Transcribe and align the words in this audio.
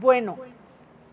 Bueno, 0.00 0.36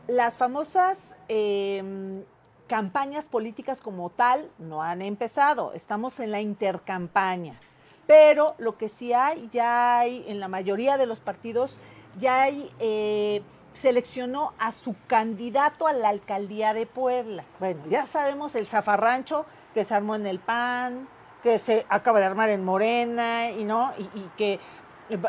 las 0.08 0.38
famosas 0.38 1.16
em, 1.28 2.24
campañas 2.68 3.28
políticas 3.28 3.82
como 3.82 4.12
tal 4.12 4.52
no 4.60 4.84
han 4.84 5.02
empezado, 5.02 5.74
estamos 5.74 6.20
en 6.20 6.30
la 6.30 6.40
intercampaña, 6.40 7.60
pero 8.06 8.54
lo 8.60 8.78
que 8.78 8.88
sí 8.88 9.12
hay, 9.12 9.50
ya 9.52 9.98
hay 9.98 10.24
en 10.28 10.40
la 10.40 10.48
mayoría 10.48 10.98
de 10.98 11.08
los 11.08 11.20
partidos, 11.20 11.80
ya 12.20 12.44
hay, 12.44 12.72
eh, 12.80 13.42
seleccionó 13.74 14.54
a 14.60 14.72
su 14.72 14.96
candidato 15.08 15.88
a 15.88 15.94
la 15.94 16.10
alcaldía 16.10 16.76
de 16.76 16.86
Puebla. 16.86 17.44
Bueno, 17.60 17.82
ya 17.90 18.06
sabemos 18.06 18.54
el 18.54 18.68
zafarrancho 18.68 19.48
que 19.74 19.84
se 19.84 19.96
armó 19.96 20.16
en 20.16 20.28
el 20.28 20.38
PAN, 20.38 21.08
que 21.42 21.58
se 21.58 21.88
acaba 21.90 22.20
de 22.20 22.26
armar 22.26 22.52
en 22.52 22.64
Morena 22.64 23.50
y 23.50 23.64
no 23.64 23.94
y, 23.98 24.04
y 24.20 24.32
que 24.38 24.60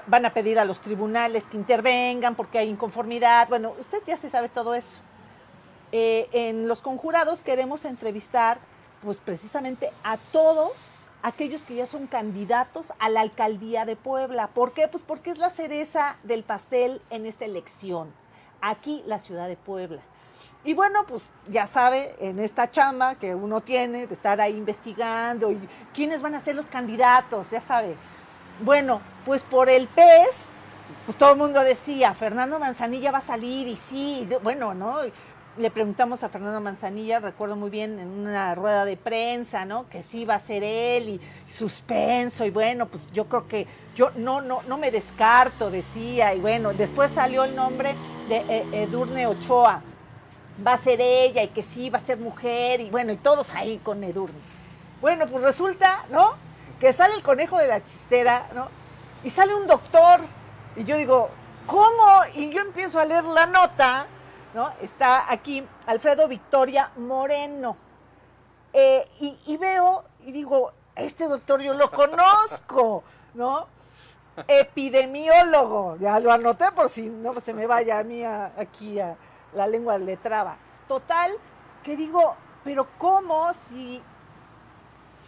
van 0.06 0.24
a 0.24 0.32
pedir 0.32 0.58
a 0.58 0.64
los 0.64 0.80
tribunales 0.80 1.46
que 1.46 1.56
intervengan 1.56 2.34
porque 2.34 2.58
hay 2.58 2.68
inconformidad. 2.68 3.48
Bueno, 3.48 3.74
usted 3.78 4.02
ya 4.06 4.16
se 4.16 4.30
sabe 4.30 4.48
todo 4.48 4.74
eso. 4.74 4.98
Eh, 5.92 6.28
en 6.32 6.68
los 6.68 6.82
conjurados 6.82 7.42
queremos 7.42 7.84
entrevistar, 7.84 8.58
pues 9.02 9.20
precisamente 9.20 9.90
a 10.02 10.16
todos 10.16 10.92
aquellos 11.22 11.62
que 11.62 11.74
ya 11.74 11.86
son 11.86 12.06
candidatos 12.06 12.92
a 12.98 13.08
la 13.08 13.20
alcaldía 13.20 13.84
de 13.84 13.96
Puebla. 13.96 14.48
¿Por 14.48 14.72
qué? 14.72 14.88
Pues 14.88 15.02
porque 15.06 15.30
es 15.30 15.38
la 15.38 15.50
cereza 15.50 16.16
del 16.22 16.42
pastel 16.42 17.00
en 17.10 17.26
esta 17.26 17.44
elección. 17.44 18.12
Aquí, 18.60 19.02
la 19.06 19.18
ciudad 19.18 19.48
de 19.48 19.56
Puebla. 19.56 20.00
Y 20.64 20.74
bueno, 20.74 21.04
pues 21.06 21.22
ya 21.48 21.66
sabe, 21.66 22.16
en 22.18 22.40
esta 22.40 22.70
chamba 22.70 23.14
que 23.14 23.34
uno 23.34 23.60
tiene 23.60 24.06
de 24.08 24.14
estar 24.14 24.40
ahí 24.40 24.56
investigando 24.56 25.52
y 25.52 25.60
quiénes 25.94 26.22
van 26.22 26.34
a 26.34 26.40
ser 26.40 26.56
los 26.56 26.66
candidatos, 26.66 27.50
ya 27.50 27.60
sabe. 27.60 27.94
Bueno, 28.60 29.02
pues 29.26 29.42
por 29.42 29.68
el 29.68 29.86
PES, 29.86 30.50
pues 31.04 31.18
todo 31.18 31.32
el 31.32 31.38
mundo 31.38 31.60
decía, 31.62 32.14
Fernando 32.14 32.58
Manzanilla 32.58 33.10
va 33.10 33.18
a 33.18 33.22
salir 33.22 33.68
y 33.68 33.76
sí, 33.76 34.26
bueno, 34.42 34.72
¿no? 34.72 34.98
Le 35.58 35.70
preguntamos 35.70 36.22
a 36.22 36.30
Fernando 36.30 36.60
Manzanilla, 36.60 37.20
recuerdo 37.20 37.54
muy 37.56 37.68
bien, 37.68 37.98
en 37.98 38.08
una 38.08 38.54
rueda 38.54 38.86
de 38.86 38.96
prensa, 38.96 39.66
¿no? 39.66 39.88
Que 39.90 40.02
sí 40.02 40.24
va 40.24 40.36
a 40.36 40.38
ser 40.38 40.62
él 40.62 41.08
y 41.10 41.20
suspenso 41.52 42.46
y 42.46 42.50
bueno, 42.50 42.86
pues 42.86 43.10
yo 43.12 43.26
creo 43.26 43.46
que 43.46 43.66
yo 43.94 44.10
no, 44.16 44.40
no, 44.40 44.62
no 44.62 44.78
me 44.78 44.90
descarto, 44.90 45.70
decía, 45.70 46.34
y 46.34 46.40
bueno, 46.40 46.72
después 46.72 47.10
salió 47.10 47.44
el 47.44 47.54
nombre 47.54 47.94
de 48.28 48.36
eh, 48.48 48.64
Edurne 48.72 49.26
Ochoa, 49.26 49.82
va 50.66 50.72
a 50.72 50.78
ser 50.78 51.00
ella 51.02 51.42
y 51.42 51.48
que 51.48 51.62
sí, 51.62 51.90
va 51.90 51.98
a 51.98 52.02
ser 52.02 52.18
mujer 52.18 52.80
y 52.80 52.88
bueno, 52.88 53.12
y 53.12 53.16
todos 53.18 53.54
ahí 53.54 53.78
con 53.82 54.02
Edurne. 54.02 54.38
Bueno, 55.02 55.26
pues 55.26 55.42
resulta, 55.42 56.06
¿no? 56.10 56.45
Que 56.80 56.92
sale 56.92 57.14
el 57.14 57.22
conejo 57.22 57.58
de 57.58 57.68
la 57.68 57.82
chistera, 57.82 58.48
¿no? 58.54 58.68
Y 59.24 59.30
sale 59.30 59.54
un 59.54 59.66
doctor 59.66 60.20
y 60.76 60.84
yo 60.84 60.96
digo, 60.96 61.30
¿cómo? 61.66 62.22
Y 62.34 62.50
yo 62.50 62.60
empiezo 62.60 63.00
a 63.00 63.04
leer 63.04 63.24
la 63.24 63.46
nota, 63.46 64.06
¿no? 64.54 64.70
Está 64.80 65.30
aquí 65.30 65.66
Alfredo 65.86 66.28
Victoria 66.28 66.90
Moreno. 66.96 67.76
Eh, 68.72 69.08
y, 69.46 69.56
veo 69.56 70.04
y 70.26 70.32
digo, 70.32 70.72
este 70.94 71.26
doctor 71.26 71.62
yo 71.62 71.72
lo 71.72 71.90
conozco, 71.90 73.02
¿no? 73.32 73.66
Epidemiólogo, 74.46 75.96
ya 75.96 76.20
lo 76.20 76.30
anoté 76.30 76.70
por 76.72 76.90
si 76.90 77.06
no 77.06 77.40
se 77.40 77.54
me 77.54 77.66
vaya 77.66 78.00
a 78.00 78.02
mí 78.02 78.22
aquí 78.22 79.00
a, 79.00 79.16
la 79.54 79.66
lengua 79.66 79.96
le 79.96 80.18
traba. 80.18 80.56
Total, 80.86 81.32
que 81.82 81.96
digo, 81.96 82.36
pero 82.64 82.86
¿cómo 82.98 83.52
si 83.54 84.02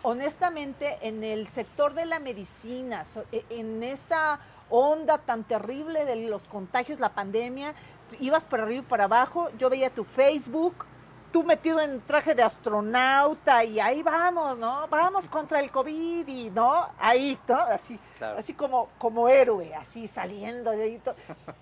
honestamente 0.02 0.98
en 1.02 1.24
el 1.24 1.48
sector 1.48 1.94
de 1.94 2.06
la 2.06 2.18
medicina, 2.18 3.04
e- 3.32 3.44
en 3.50 3.82
esta 3.82 4.40
onda 4.70 5.18
tan 5.18 5.44
terrible 5.44 6.04
de 6.04 6.28
los 6.28 6.42
contagios, 6.48 7.00
la 7.00 7.10
pandemia, 7.10 7.74
ibas 8.20 8.44
para 8.44 8.62
arriba 8.64 8.80
y 8.80 8.86
para 8.86 9.04
abajo, 9.04 9.50
yo 9.58 9.68
veía 9.70 9.90
tu 9.90 10.04
Facebook, 10.04 10.84
tú 11.32 11.42
metido 11.42 11.80
en 11.80 12.00
traje 12.02 12.34
de 12.34 12.42
astronauta 12.42 13.62
y 13.64 13.80
ahí 13.80 14.02
vamos, 14.02 14.58
¿no? 14.58 14.88
Vamos 14.88 15.28
contra 15.28 15.60
el 15.60 15.70
COVID 15.70 16.26
y, 16.26 16.50
¿no? 16.50 16.86
Ahí, 16.98 17.38
¿no? 17.46 17.56
Así, 17.56 17.98
Claro. 18.16 18.38
así 18.38 18.54
como, 18.54 18.88
como 18.98 19.28
héroe, 19.28 19.74
así 19.74 20.08
saliendo 20.08 20.70
de 20.70 20.82
ahí. 20.82 21.02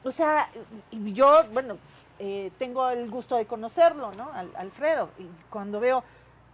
O 0.04 0.10
sea, 0.12 0.48
y 0.92 1.12
yo, 1.12 1.42
bueno, 1.52 1.78
eh, 2.18 2.50
tengo 2.58 2.88
el 2.90 3.10
gusto 3.10 3.36
de 3.36 3.46
conocerlo, 3.46 4.12
¿no? 4.16 4.30
Al- 4.32 4.54
Alfredo. 4.56 5.10
Y 5.18 5.26
cuando 5.50 5.80
veo 5.80 6.02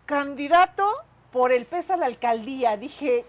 candidato 0.06 0.91
por 1.32 1.50
el 1.50 1.65
PES 1.66 1.91
a 1.91 1.97
la 1.97 2.06
alcaldía, 2.06 2.76
dije, 2.76 3.25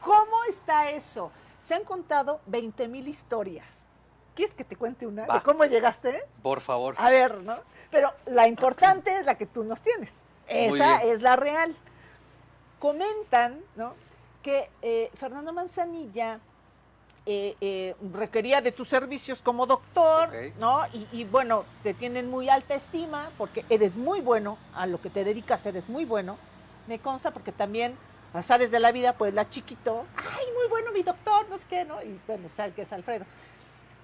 ¿cómo 0.00 0.44
está 0.48 0.90
eso? 0.90 1.32
Se 1.62 1.74
han 1.74 1.84
contado 1.84 2.40
20 2.46 2.86
mil 2.88 3.08
historias. 3.08 3.86
¿Quieres 4.34 4.54
que 4.54 4.64
te 4.64 4.76
cuente 4.76 5.06
una? 5.06 5.26
Va. 5.26 5.34
¿De 5.36 5.40
cómo 5.40 5.64
llegaste? 5.64 6.24
Por 6.42 6.60
favor. 6.60 6.94
A 6.98 7.08
ver, 7.08 7.38
¿no? 7.42 7.56
Pero 7.90 8.12
la 8.26 8.46
importante 8.46 9.18
es 9.18 9.24
la 9.24 9.36
que 9.36 9.46
tú 9.46 9.64
nos 9.64 9.80
tienes. 9.80 10.22
Esa 10.46 11.02
es 11.02 11.22
la 11.22 11.36
real. 11.36 11.74
Comentan, 12.78 13.60
¿no? 13.76 13.94
Que 14.42 14.68
eh, 14.82 15.08
Fernando 15.14 15.54
Manzanilla 15.54 16.40
eh, 17.24 17.56
eh, 17.62 17.94
requería 18.12 18.60
de 18.60 18.72
tus 18.72 18.88
servicios 18.88 19.40
como 19.40 19.66
doctor. 19.66 20.28
¿no? 20.58 20.82
Y, 20.92 21.06
y, 21.12 21.24
bueno, 21.24 21.64
te 21.82 21.94
tienen 21.94 22.28
muy 22.28 22.50
alta 22.50 22.74
estima 22.74 23.30
porque 23.38 23.64
eres 23.70 23.96
muy 23.96 24.20
bueno 24.20 24.58
a 24.74 24.86
lo 24.86 25.00
que 25.00 25.08
te 25.08 25.24
dedicas, 25.24 25.64
eres 25.64 25.88
muy 25.88 26.04
bueno. 26.04 26.36
Me 26.86 26.98
consta 26.98 27.30
porque 27.30 27.52
también, 27.52 27.96
azares 28.32 28.70
de 28.70 28.80
la 28.80 28.92
vida, 28.92 29.14
pues 29.14 29.32
la 29.32 29.48
chiquito, 29.48 30.04
ay, 30.16 30.46
muy 30.54 30.68
bueno 30.68 30.92
mi 30.92 31.02
doctor, 31.02 31.48
no 31.48 31.56
sé 31.56 31.66
qué, 31.68 31.84
¿no? 31.84 32.02
Y 32.02 32.20
bueno, 32.26 32.48
sabe 32.50 32.72
que 32.72 32.82
es 32.82 32.92
Alfredo. 32.92 33.24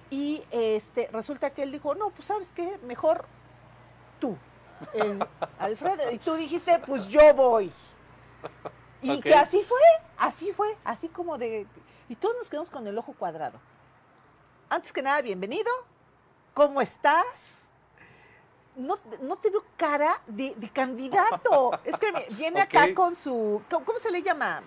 Y 0.09 0.43
este, 0.51 1.09
resulta 1.13 1.51
que 1.51 1.63
él 1.63 1.71
dijo, 1.71 1.95
no, 1.95 2.09
pues 2.09 2.25
sabes 2.25 2.51
qué, 2.55 2.77
mejor 2.83 3.25
tú, 4.19 4.37
eh, 4.93 5.19
Alfredo. 5.59 6.11
Y 6.11 6.17
tú 6.19 6.35
dijiste, 6.35 6.79
pues 6.85 7.07
yo 7.07 7.33
voy. 7.33 7.71
Y 9.01 9.19
que 9.21 9.33
así 9.33 9.63
fue, 9.63 9.79
así 10.17 10.51
fue, 10.51 10.77
así 10.83 11.07
como 11.07 11.37
de... 11.37 11.65
Y 12.09 12.15
todos 12.15 12.35
nos 12.37 12.49
quedamos 12.49 12.69
con 12.69 12.85
el 12.85 12.97
ojo 12.97 13.13
cuadrado. 13.13 13.59
Antes 14.69 14.91
que 14.91 15.01
nada, 15.01 15.21
bienvenido. 15.21 15.71
¿Cómo 16.53 16.81
estás? 16.81 17.60
No, 18.75 18.97
no 19.21 19.35
te 19.37 19.49
veo 19.49 19.63
cara 19.77 20.21
de, 20.27 20.53
de 20.55 20.69
candidato. 20.69 21.71
Es 21.85 21.97
que 21.99 22.11
viene 22.37 22.61
acá 22.61 22.93
con 22.95 23.15
su... 23.15 23.61
¿Cómo, 23.69 23.85
cómo 23.85 23.99
se 23.99 24.09
le 24.11 24.21
llama? 24.21 24.61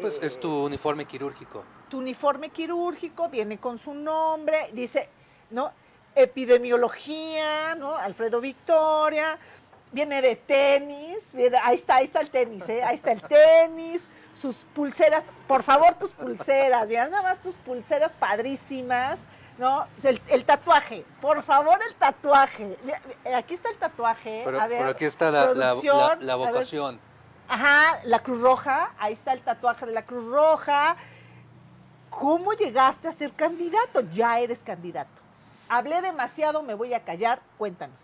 Pues 0.00 0.16
Eh, 0.16 0.26
es 0.26 0.38
tu 0.38 0.64
uniforme 0.66 1.04
quirúrgico. 1.06 1.64
tu 1.88 1.98
uniforme 1.98 2.50
quirúrgico, 2.50 3.28
viene 3.28 3.58
con 3.58 3.78
su 3.78 3.94
nombre, 3.94 4.70
dice, 4.72 5.08
¿no? 5.50 5.72
Epidemiología, 6.14 7.74
¿no? 7.74 7.94
Alfredo 7.96 8.40
Victoria, 8.40 9.38
viene 9.92 10.20
de 10.20 10.36
tenis, 10.36 11.34
viene- 11.34 11.58
ahí 11.62 11.76
está, 11.76 11.96
ahí 11.96 12.04
está 12.04 12.20
el 12.20 12.30
tenis, 12.30 12.68
¿eh? 12.68 12.82
Ahí 12.82 12.96
está 12.96 13.12
el 13.12 13.22
tenis, 13.22 14.02
sus 14.34 14.64
pulseras, 14.74 15.24
por 15.46 15.62
favor 15.62 15.94
tus 15.94 16.10
pulseras, 16.12 16.86
mira, 16.88 17.08
nada 17.08 17.22
más 17.22 17.40
tus 17.42 17.54
pulseras 17.56 18.12
padrísimas, 18.12 19.20
¿no? 19.58 19.86
El, 20.02 20.20
el 20.28 20.44
tatuaje, 20.44 21.04
por 21.20 21.42
favor 21.42 21.78
el 21.88 21.94
tatuaje, 21.96 22.76
Mira, 22.84 23.00
aquí 23.38 23.54
está 23.54 23.70
el 23.70 23.76
tatuaje, 23.76 24.42
Pero, 24.44 24.60
a 24.60 24.66
ver, 24.66 24.78
pero 24.78 24.90
aquí 24.90 25.04
está 25.04 25.30
la, 25.30 25.46
vocación. 26.36 27.00
Ajá, 27.48 28.00
la 28.04 28.20
Cruz 28.22 28.40
Roja, 28.40 28.92
ahí 28.98 29.12
está 29.12 29.32
el 29.32 29.40
tatuaje 29.42 29.86
de 29.86 29.92
la 29.92 30.04
Cruz 30.04 30.24
Roja. 30.24 30.96
¿Cómo 32.10 32.52
llegaste 32.52 33.08
a 33.08 33.12
ser 33.12 33.32
candidato? 33.32 34.00
Ya 34.12 34.38
eres 34.40 34.60
candidato. 34.60 35.10
Hablé 35.68 36.00
demasiado, 36.02 36.62
me 36.62 36.74
voy 36.74 36.94
a 36.94 37.04
callar, 37.04 37.40
cuéntanos. 37.58 37.98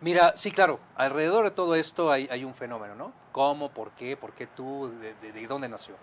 Mira, 0.00 0.34
sí, 0.36 0.50
claro, 0.50 0.78
alrededor 0.94 1.44
de 1.44 1.50
todo 1.50 1.74
esto 1.74 2.12
hay, 2.12 2.28
hay 2.30 2.44
un 2.44 2.54
fenómeno, 2.54 2.94
¿no? 2.94 3.12
¿Cómo? 3.32 3.70
¿Por 3.70 3.90
qué? 3.92 4.16
¿Por 4.16 4.32
qué 4.32 4.46
tú? 4.46 4.92
¿De, 5.00 5.14
de- 5.14 5.32
de 5.32 5.46
dónde 5.46 5.68
nació? 5.68 5.94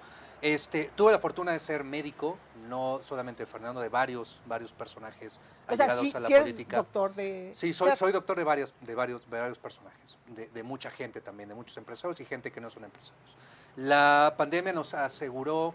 Este, 0.44 0.92
tuve 0.94 1.14
la 1.14 1.20
fortuna 1.20 1.54
de 1.54 1.60
ser 1.62 1.86
médico, 1.86 2.38
no 2.68 3.00
solamente 3.02 3.44
de 3.44 3.48
Fernando, 3.48 3.80
de 3.80 3.88
varios, 3.88 4.42
varios 4.46 4.74
personajes 4.74 5.40
O 5.70 5.76
sea, 5.78 5.96
sí, 5.96 6.12
a 6.14 6.20
la 6.20 6.28
sí 6.28 6.34
eres 6.34 6.44
política. 6.44 6.78
doctor 6.78 7.16
de... 7.16 7.52
Sí, 7.54 7.74
soy, 7.74 7.96
soy 7.96 8.12
doctor 8.12 8.36
de 8.38 8.44
varios, 8.44 8.74
de 8.82 8.94
varios, 8.94 9.30
de 9.30 9.40
varios 9.40 9.58
personajes, 9.58 10.18
de, 10.28 10.50
de 10.50 10.64
mucha 10.64 10.92
gente 10.92 11.22
también, 11.22 11.48
de 11.48 11.56
muchos 11.56 11.78
empresarios 11.78 12.20
y 12.20 12.26
gente 12.26 12.52
que 12.52 12.60
no 12.60 12.70
son 12.70 12.84
empresarios. 12.84 13.38
La 13.78 14.34
pandemia 14.36 14.74
nos 14.74 14.94
aseguró 14.94 15.74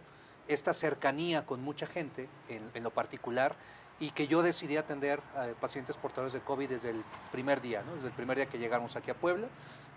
esta 0.49 0.75
cercanía 0.75 1.47
con 1.47 1.63
mucha 1.63 1.87
gente, 1.87 2.29
en, 2.51 2.71
en 2.75 2.83
lo 2.83 2.91
particular, 2.91 3.55
y 4.01 4.11
que 4.11 4.27
yo 4.29 4.43
decidí 4.43 4.77
atender 4.77 5.23
a 5.35 5.47
pacientes 5.59 5.97
portadores 5.97 6.35
de 6.35 6.41
COVID 6.41 6.69
desde 6.69 6.91
el 6.91 7.03
primer 7.33 7.63
día, 7.63 7.83
¿no? 7.85 7.95
desde 7.95 8.09
el 8.09 8.13
primer 8.13 8.37
día 8.37 8.45
que 8.47 8.59
llegamos 8.59 8.97
aquí 8.97 9.11
a 9.11 9.15
Puebla, 9.15 9.49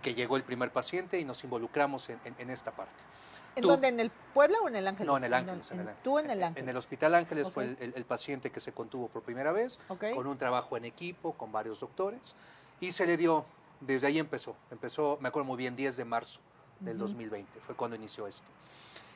que 0.02 0.16
llegó 0.16 0.38
el 0.38 0.44
primer 0.44 0.72
paciente 0.72 1.20
y 1.20 1.26
nos 1.26 1.44
involucramos 1.44 2.10
en, 2.10 2.20
en- 2.24 2.36
en 2.40 2.50
esta 2.50 2.72
parte. 2.72 3.04
¿En 3.56 3.62
tú- 3.64 3.68
dónde? 3.70 3.88
¿En 3.90 4.00
el 4.00 4.12
Puebla 4.34 4.58
o 4.64 4.68
en 4.68 4.76
el 4.78 4.88
Ángeles? 4.88 5.08
No, 5.08 5.18
en 5.18 5.24
el 5.26 5.34
Ángeles. 5.34 5.70
En- 5.72 5.78
en 5.78 5.82
el 5.82 5.88
Ángeles. 5.90 6.04
Tú 6.04 6.20
en 6.20 6.30
el 6.30 6.38
En- 6.40 6.44
Ángeles. 6.46 6.64
En 6.64 6.70
el 6.70 6.78
Hospital 6.78 7.16
Ángeles 7.16 7.52
fue 7.52 7.76
el, 7.80 8.06
paciente 8.06 8.50
que 8.52 8.60
se 8.60 8.72
contuvo 8.72 9.08
por 9.10 9.24
primera 9.24 9.52
vez, 9.52 9.80
con 9.88 10.28
un 10.28 10.38
trabajo 10.38 10.78
en 10.78 10.86
equipo, 10.86 11.34
con 11.34 11.52
varios 11.52 11.80
doctores, 11.82 12.36
y 12.80 12.92
se 12.92 13.06
le 13.06 13.18
dio, 13.18 13.46
desde 13.82 14.08
ahí 14.08 14.20
empezó, 14.20 14.56
empezó, 14.72 15.18
me 15.22 15.28
acuerdo 15.30 15.46
muy 15.48 15.58
bien, 15.58 15.76
10 15.76 15.98
de 15.98 16.06
marzo 16.06 16.40
del 16.80 16.96
Ujú. 16.96 17.06
2020, 17.08 17.60
fue 17.62 17.76
cuando 17.76 17.96
inició 17.96 18.26
esto. 18.28 18.46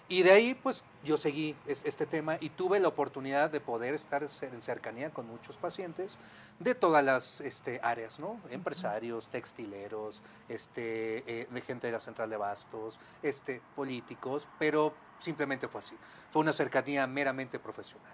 Y 0.08 0.22
de 0.22 0.32
ahí, 0.32 0.54
pues, 0.54 0.84
yo 1.04 1.18
seguí 1.18 1.56
este 1.68 2.06
tema 2.06 2.38
y 2.40 2.50
tuve 2.50 2.80
la 2.80 2.88
oportunidad 2.88 3.50
de 3.50 3.60
poder 3.60 3.96
estar 3.96 4.24
en 4.24 4.62
cercanía 4.62 5.10
con 5.10 5.28
muchos 5.28 5.56
pacientes 5.56 6.20
de 6.60 6.76
todas 6.76 7.04
las 7.04 7.42
este, 7.42 7.80
áreas, 7.82 8.20
¿no? 8.20 8.40
Empresarios, 8.52 9.30
textileros, 9.30 10.22
este, 10.48 11.42
eh, 11.42 11.48
de 11.50 11.62
gente 11.62 11.88
de 11.88 11.94
la 11.94 12.00
central 12.00 12.30
de 12.30 12.38
bastos, 12.38 13.00
este, 13.24 13.62
políticos, 13.76 14.48
pero 14.60 14.94
simplemente 15.18 15.68
fue 15.68 15.80
así. 15.80 15.98
Fue 16.32 16.42
una 16.42 16.54
cercanía 16.54 17.08
meramente 17.08 17.58
profesional. 17.58 18.14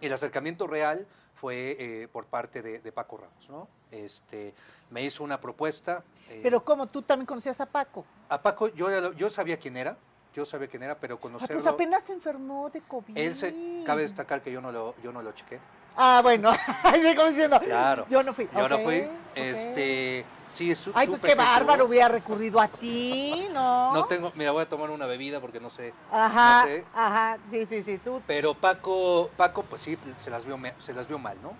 El 0.00 0.12
acercamiento 0.12 0.66
real 0.66 1.06
fue 1.36 1.76
eh, 1.78 2.08
por 2.08 2.26
parte 2.26 2.62
de, 2.62 2.92
Paco 2.92 3.18
Ramos, 3.18 3.48
¿no? 3.48 3.68
Este, 3.92 4.54
me 4.90 5.04
hizo 5.04 5.22
una 5.22 5.40
propuesta. 5.40 6.02
Eh, 6.28 6.40
pero 6.42 6.64
¿cómo? 6.64 6.88
¿Tú 6.88 7.02
también 7.02 7.26
conocías 7.26 7.60
a 7.60 7.66
Paco? 7.66 8.04
A 8.28 8.42
Paco, 8.42 8.66
yo, 8.68 9.12
yo 9.12 9.30
sabía 9.30 9.56
quién 9.58 9.76
era, 9.76 9.96
yo 10.34 10.44
sabía 10.44 10.68
quién 10.68 10.82
era, 10.82 10.94
pero 10.94 11.18
conocerlo... 11.20 11.60
Ah, 11.60 11.62
pues 11.62 11.74
apenas 11.74 12.02
se 12.04 12.12
enfermó 12.12 12.70
de 12.70 12.80
COVID. 12.80 13.16
Él 13.16 13.34
se, 13.34 13.82
cabe 13.84 14.02
destacar 14.02 14.42
que 14.42 14.50
yo 14.50 14.60
no 14.60 14.72
lo, 14.72 14.94
yo 15.02 15.12
no 15.12 15.22
lo 15.22 15.32
chequé. 15.32 15.58
Ah, 15.96 16.20
bueno, 16.22 16.50
así 16.82 17.14
como 17.14 17.28
diciendo, 17.28 17.60
claro, 17.60 18.06
yo 18.08 18.22
no 18.22 18.32
fui. 18.32 18.48
Yo 18.56 18.68
no 18.68 18.78
fui. 18.78 19.06
Este, 19.34 20.24
sí, 20.48 20.74
su, 20.74 20.90
Ay, 20.94 21.06
pues 21.06 21.20
qué 21.20 21.34
bárbaro, 21.34 21.84
hubiera 21.84 22.08
recurrido 22.08 22.60
a 22.60 22.68
ti, 22.68 23.48
¿no? 23.52 23.92
No 23.92 24.06
tengo, 24.06 24.32
mira, 24.34 24.52
voy 24.52 24.62
a 24.62 24.68
tomar 24.68 24.90
una 24.90 25.06
bebida 25.06 25.40
porque 25.40 25.60
no 25.60 25.68
sé. 25.68 25.92
Ajá, 26.10 26.66
ajá, 26.94 27.38
sí, 27.50 27.66
sí, 27.66 27.82
sí, 27.82 27.98
tú. 27.98 28.22
Pero 28.26 28.54
Paco, 28.54 29.30
Paco, 29.36 29.62
pues 29.64 29.82
sí, 29.82 29.98
se 30.16 30.30
las 30.30 30.46
vio, 30.46 30.58
se 30.78 30.94
las 30.94 31.06
vio 31.08 31.18
mal, 31.18 31.36
¿no? 31.42 31.52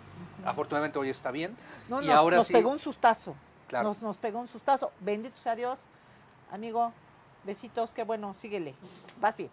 Afortunadamente 0.44 0.98
hoy 0.98 1.10
está 1.10 1.30
bien. 1.30 1.56
No, 1.88 2.02
y 2.02 2.06
nos, 2.06 2.16
ahora 2.16 2.38
nos 2.38 2.46
sí. 2.46 2.52
pegó 2.52 2.70
un 2.70 2.78
sustazo. 2.78 3.34
Claro. 3.68 3.88
Nos, 3.88 4.02
nos 4.02 4.16
pegó 4.16 4.40
un 4.40 4.48
sustazo. 4.48 4.92
Bendito 5.00 5.36
sea 5.36 5.54
Dios, 5.54 5.88
amigo. 6.50 6.92
Besitos, 7.44 7.90
qué 7.90 8.04
bueno, 8.04 8.34
síguele. 8.34 8.74
Vas 9.20 9.36
bien. 9.36 9.50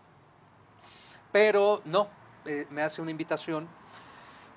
Pero 1.32 1.82
no, 1.86 2.08
eh, 2.46 2.66
me 2.70 2.82
hace 2.82 3.02
una 3.02 3.12
invitación 3.12 3.68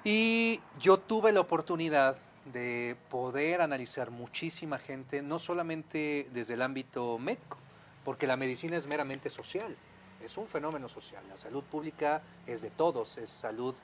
y 0.05 0.61
yo 0.81 0.99
tuve 0.99 1.33
la 1.33 1.41
oportunidad 1.41 2.17
de 2.47 2.97
poder 3.09 3.61
analizar 3.61 4.11
muchísima 4.11 4.79
gente, 4.79 5.23
no 5.23 5.39
solamente 5.39 6.29
desde 6.33 6.55
el 6.55 6.63
ámbito 6.63 7.19
médico, 7.19 7.57
porque 8.05 8.27
la 8.27 8.37
medicina 8.37 8.77
es 8.77 8.87
meramente 8.87 9.31
social, 9.31 9.77
es 10.23 10.37
un 10.37 10.49
fenómeno 10.49 10.89
social. 10.89 11.23
La 11.29 11.37
salud 11.37 11.63
pública 11.63 12.23
es 12.47 12.63
de 12.63 12.71
todos, 12.71 13.17
es 13.19 13.31
salud 13.31 13.75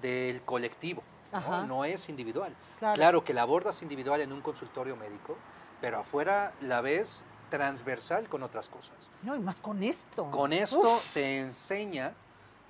del 0.00 0.42
colectivo, 0.42 1.02
¿no? 1.66 1.84
es 1.84 2.08
individual. 2.08 2.54
Claro. 2.78 2.94
claro 2.94 3.24
que 3.24 3.34
la 3.34 3.42
abordas 3.42 3.82
individual 3.82 4.20
en 4.20 4.32
un 4.32 4.40
consultorio 4.40 4.96
médico, 4.96 5.36
pero 5.80 5.98
afuera 5.98 6.52
la 6.60 6.80
ves 6.80 7.24
transversal 7.52 8.30
con 8.30 8.42
otras 8.42 8.70
cosas. 8.70 9.10
No, 9.22 9.36
y 9.36 9.38
más 9.38 9.60
con 9.60 9.82
esto. 9.82 10.30
Con 10.30 10.54
esto 10.54 11.02
te 11.12 11.38
enseña 11.38 12.14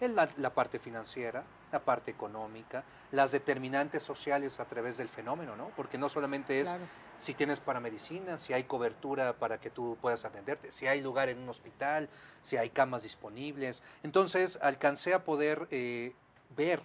la, 0.01 0.29
la, 0.39 0.53
parte 0.53 0.81
financiera, 0.81 1.45
la 1.71 1.79
parte 1.79 2.11
económica, 2.11 2.83
las 3.13 3.31
determinantes 3.31 4.03
sociales 4.03 4.59
a 4.59 4.65
través 4.65 4.97
del 4.97 5.09
fenómeno, 5.09 5.55
¿no? 5.55 5.69
Porque 5.77 5.99
no 5.99 6.09
solamente 6.09 6.61
es 6.61 6.75
si 7.17 7.33
tienes 7.33 7.61
paramedicina, 7.61 8.39
si 8.39 8.55
hay 8.55 8.65
cobertura 8.65 9.35
para 9.35 9.61
que 9.61 9.71
tú 9.71 9.97
puedas 10.01 10.25
atenderte, 10.25 10.73
si 10.73 10.89
hay 10.89 11.01
lugar 11.01 11.29
en 11.29 11.39
un 11.39 11.49
hospital, 11.49 12.09
si 12.41 12.57
hay 12.57 12.71
camas 12.71 13.05
disponibles. 13.05 13.85
Entonces 14.03 14.59
alcancé 14.63 15.15
a 15.15 15.23
poder 15.23 15.69
eh, 15.71 16.13
ver 16.57 16.83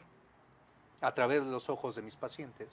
a 1.02 1.16
través 1.16 1.44
de 1.44 1.50
los 1.50 1.68
ojos 1.72 1.96
de 1.96 2.04
mis 2.04 2.16
pacientes, 2.16 2.70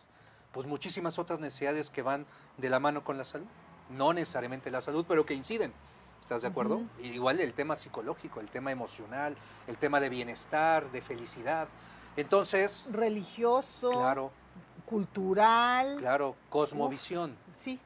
pues 0.53 0.67
muchísimas 0.67 1.19
otras 1.19 1.41
necesidades 1.41 1.89
que 1.89 2.03
van 2.03 2.27
de 2.59 2.69
la 2.69 2.79
mano 2.79 3.05
con 3.05 3.17
la 3.17 3.25
salud 3.25 3.47
no 3.91 4.13
necesariamente 4.13 4.71
la 4.71 4.81
salud, 4.81 5.05
pero 5.09 5.25
que 5.27 5.35
inciden. 5.35 5.73
¿Estás 6.21 6.43
de 6.43 6.49
acuerdo? 6.49 6.81
Igual 7.03 7.41
el 7.41 7.53
tema 7.53 7.77
psicológico, 7.77 8.41
el 8.41 8.49
tema 8.49 8.73
emocional, 8.73 9.37
el 9.67 9.77
tema 9.77 10.01
de 10.01 10.09
bienestar, 10.09 10.91
de 10.91 11.03
felicidad. 11.03 11.69
Entonces... 12.17 12.87
Religioso. 12.91 13.91
Claro. 13.91 14.31
Cultural. 14.87 15.97
Claro, 15.99 16.35
cosmovisión. 16.49 17.37
sí. 17.55 17.79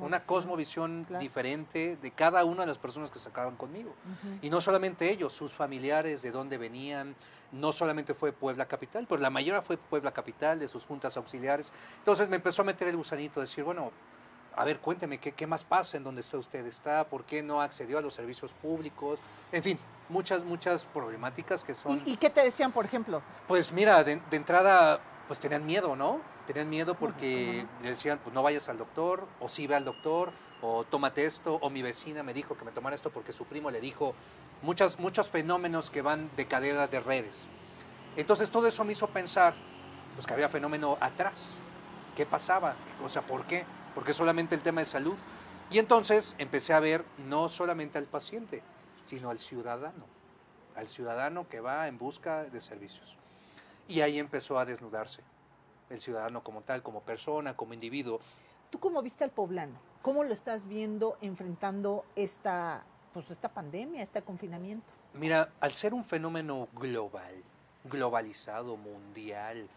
Una 0.00 0.18
cosmovisión 0.18 1.06
diferente 1.20 1.96
de 2.02 2.10
cada 2.10 2.44
una 2.44 2.62
de 2.62 2.66
las 2.66 2.78
personas 2.78 3.10
que 3.10 3.18
se 3.18 3.28
acaban 3.28 3.56
conmigo. 3.56 3.94
Y 4.42 4.50
no 4.50 4.60
solamente 4.60 5.08
ellos, 5.08 5.32
sus 5.32 5.52
familiares, 5.52 6.22
de 6.22 6.30
dónde 6.32 6.58
venían. 6.58 7.14
No 7.52 7.72
solamente 7.72 8.12
fue 8.12 8.32
Puebla 8.32 8.66
Capital, 8.66 9.06
pero 9.08 9.22
la 9.22 9.30
mayoría 9.30 9.62
fue 9.62 9.76
Puebla 9.76 10.10
Capital, 10.10 10.58
de 10.58 10.68
sus 10.68 10.84
juntas 10.84 11.16
auxiliares. 11.16 11.72
Entonces 11.98 12.28
me 12.28 12.36
empezó 12.36 12.62
a 12.62 12.64
meter 12.64 12.88
el 12.88 12.96
gusanito, 12.96 13.40
decir, 13.40 13.62
bueno, 13.62 13.92
a 14.58 14.64
ver, 14.64 14.80
cuénteme, 14.80 15.18
¿qué, 15.18 15.46
más 15.46 15.62
pasa 15.62 15.96
en 15.98 16.02
donde 16.02 16.20
está 16.20 16.36
usted? 16.36 16.66
¿Está? 16.66 17.04
¿Por 17.04 17.24
qué 17.24 17.44
no 17.44 17.62
accedió 17.62 17.96
a 17.96 18.00
los 18.00 18.12
servicios 18.12 18.52
públicos? 18.54 19.20
En 19.52 19.62
fin, 19.62 19.78
muchas, 20.08 20.42
muchas 20.42 20.84
problemáticas 20.84 21.62
que 21.62 21.74
son... 21.74 22.02
¿Y, 22.04 22.16
qué 22.16 22.28
te 22.28 22.42
decían, 22.42 22.72
por 22.72 22.84
ejemplo? 22.84 23.22
Pues 23.46 23.70
mira, 23.70 24.02
de, 24.02 24.20
entrada, 24.32 24.98
pues 25.28 25.38
tenían 25.38 25.64
miedo, 25.64 25.94
¿no? 25.94 26.20
Tenían 26.44 26.68
miedo 26.68 26.96
porque 26.96 27.66
decían, 27.82 28.18
pues 28.18 28.34
no 28.34 28.42
vayas 28.42 28.68
al 28.68 28.78
doctor, 28.78 29.28
o 29.38 29.48
sí 29.48 29.68
ve 29.68 29.76
al 29.76 29.84
doctor, 29.84 30.32
o 30.60 30.82
tómate 30.82 31.24
esto, 31.24 31.54
o 31.62 31.70
mi 31.70 31.82
vecina 31.82 32.24
me 32.24 32.34
dijo 32.34 32.56
que 32.56 32.64
me 32.64 32.72
tomara 32.72 32.96
esto 32.96 33.10
porque 33.10 33.32
su 33.32 33.44
primo 33.44 33.70
le 33.70 33.80
dijo, 33.80 34.12
muchas, 34.62 34.98
muchos 34.98 35.28
fenómenos 35.28 35.88
que 35.88 36.02
van 36.02 36.32
de 36.36 36.48
cadena 36.48 36.88
de 36.88 36.98
redes. 36.98 37.46
Entonces 38.16 38.50
todo 38.50 38.66
eso 38.66 38.84
me 38.84 38.94
hizo 38.94 39.06
pensar, 39.06 39.54
pues 40.16 40.26
que 40.26 40.34
había 40.34 40.48
fenómeno 40.48 40.98
atrás. 41.00 41.38
¿Qué 42.16 42.26
pasaba? 42.26 42.74
O 43.04 43.08
sea, 43.08 43.22
¿por 43.22 43.44
qué? 43.44 43.64
Porque 43.94 44.12
solamente 44.12 44.54
el 44.54 44.62
tema 44.62 44.80
de 44.80 44.86
salud. 44.86 45.16
Y 45.70 45.78
entonces 45.78 46.34
empecé 46.38 46.72
a 46.72 46.80
ver 46.80 47.04
no 47.26 47.48
solamente 47.48 47.98
al 47.98 48.04
paciente, 48.04 48.62
sino 49.04 49.30
al 49.30 49.38
ciudadano, 49.38 50.04
al 50.76 50.88
ciudadano 50.88 51.48
que 51.48 51.60
va 51.60 51.88
en 51.88 51.98
busca 51.98 52.44
de 52.44 52.60
servicios. 52.60 53.16
Y 53.86 54.00
ahí 54.00 54.18
empezó 54.18 54.58
a 54.58 54.64
desnudarse 54.64 55.22
el 55.90 56.00
ciudadano 56.00 56.42
como 56.42 56.62
tal, 56.62 56.82
como 56.82 57.00
persona, 57.00 57.56
como 57.56 57.74
individuo. 57.74 58.20
¿Tú 58.70 58.78
cómo 58.78 59.02
viste 59.02 59.24
al 59.24 59.30
poblano? 59.30 59.78
¿Cómo 60.02 60.24
lo 60.24 60.32
estás 60.32 60.68
viendo 60.68 61.16
enfrentando 61.20 62.04
esta, 62.16 62.82
pues 63.12 63.30
esta 63.30 63.48
pandemia, 63.48 64.02
este 64.02 64.22
confinamiento? 64.22 64.86
Mira, 65.14 65.50
al 65.60 65.72
ser 65.72 65.94
un 65.94 66.04
fenómeno 66.04 66.68
global, 66.74 67.42
globalizado, 67.84 68.76
mundial, 68.76 69.68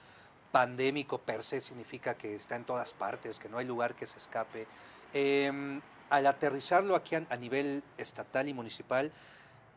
pandémico 0.51 1.19
per 1.19 1.43
se 1.43 1.61
significa 1.61 2.15
que 2.15 2.35
está 2.35 2.55
en 2.55 2.65
todas 2.65 2.93
partes, 2.93 3.39
que 3.39 3.49
no 3.49 3.57
hay 3.57 3.65
lugar 3.65 3.95
que 3.95 4.05
se 4.05 4.17
escape. 4.17 4.67
Em, 5.13 5.81
al 6.09 6.27
aterrizarlo 6.27 6.95
aquí 6.95 7.15
a, 7.15 7.37
nivel 7.37 7.83
estatal 7.97 8.47
y 8.47 8.53
municipal, 8.53 9.11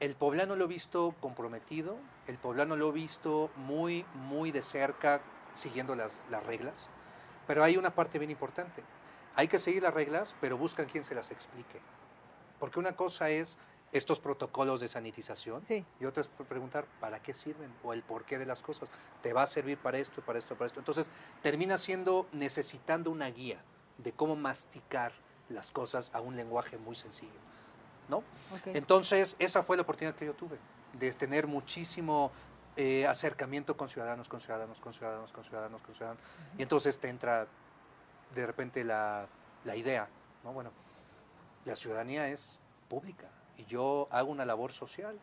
el 0.00 0.16
poblano 0.16 0.56
lo 0.56 0.64
he 0.64 0.68
visto 0.68 1.14
comprometido, 1.20 1.96
el 2.26 2.38
poblano 2.38 2.76
lo 2.76 2.88
he 2.90 2.92
visto 2.92 3.50
muy, 3.56 4.04
muy 4.14 4.50
de 4.50 4.62
cerca, 4.62 5.20
siguiendo 5.54 5.94
las, 5.94 6.20
las 6.30 6.44
reglas, 6.44 6.88
pero 7.46 7.62
hay 7.62 7.76
una 7.76 7.94
parte 7.94 8.18
bien 8.18 8.32
importante. 8.32 8.82
Hay 9.36 9.48
que 9.48 9.58
seguir 9.58 9.82
las 9.82 9.94
reglas, 9.94 10.34
pero 10.40 10.58
buscan 10.58 10.86
quien 10.86 11.04
se 11.04 11.14
las 11.14 11.30
explique. 11.30 11.80
Porque 12.58 12.80
una 12.80 12.96
cosa 12.96 13.30
es 13.30 13.56
estos 13.92 14.18
protocolos 14.18 14.80
de 14.80 14.88
sanitización 14.88 15.62
y 16.00 16.04
otra 16.04 16.22
es 16.22 16.28
preguntar 16.48 16.84
para 17.00 17.22
qué 17.22 17.32
sirven 17.32 17.72
o 17.84 17.92
el 17.92 18.02
porqué 18.02 18.38
de 18.38 18.46
las 18.46 18.60
cosas. 18.60 18.90
¿Te 19.22 19.32
va 19.32 19.42
a 19.42 19.46
servir 19.46 19.78
para 19.78 19.98
esto, 19.98 20.20
para 20.20 20.38
esto, 20.38 20.56
para 20.56 20.66
esto? 20.66 20.80
Entonces 20.80 21.08
termina 21.42 21.78
siendo 21.78 22.26
necesitando 22.32 23.10
una 23.10 23.30
guía 23.30 23.62
de 23.98 24.12
cómo 24.12 24.34
masticar 24.34 25.12
las 25.48 25.70
cosas 25.70 26.10
a 26.12 26.20
un 26.20 26.34
lenguaje 26.34 26.76
muy 26.76 26.96
sencillo. 26.96 27.30
¿no? 28.08 28.22
Entonces 28.66 29.36
esa 29.38 29.62
fue 29.62 29.76
la 29.76 29.82
oportunidad 29.82 30.14
que 30.14 30.26
yo 30.26 30.34
tuve 30.34 30.58
de 30.92 31.12
tener 31.12 31.46
muchísimo 31.46 32.32
eh, 32.76 33.06
acercamiento 33.06 33.76
con 33.76 33.88
ciudadanos, 33.88 34.28
con 34.28 34.40
ciudadanos, 34.40 34.80
con 34.80 34.92
ciudadanos, 34.92 35.32
con 35.32 35.44
ciudadanos, 35.44 35.82
con 35.82 35.94
ciudadanos. 35.94 36.22
Y 36.58 36.62
entonces 36.62 36.98
te 36.98 37.08
entra 37.08 37.46
de 38.34 38.46
repente 38.46 38.84
la, 38.84 39.26
la 39.64 39.76
idea, 39.76 40.08
¿no? 40.42 40.52
Bueno, 40.52 40.72
la 41.64 41.76
ciudadanía 41.76 42.28
es 42.28 42.58
pública, 42.88 43.28
y 43.58 43.64
yo 43.66 44.08
hago 44.10 44.30
una 44.30 44.44
labor 44.44 44.72
social 44.72 45.18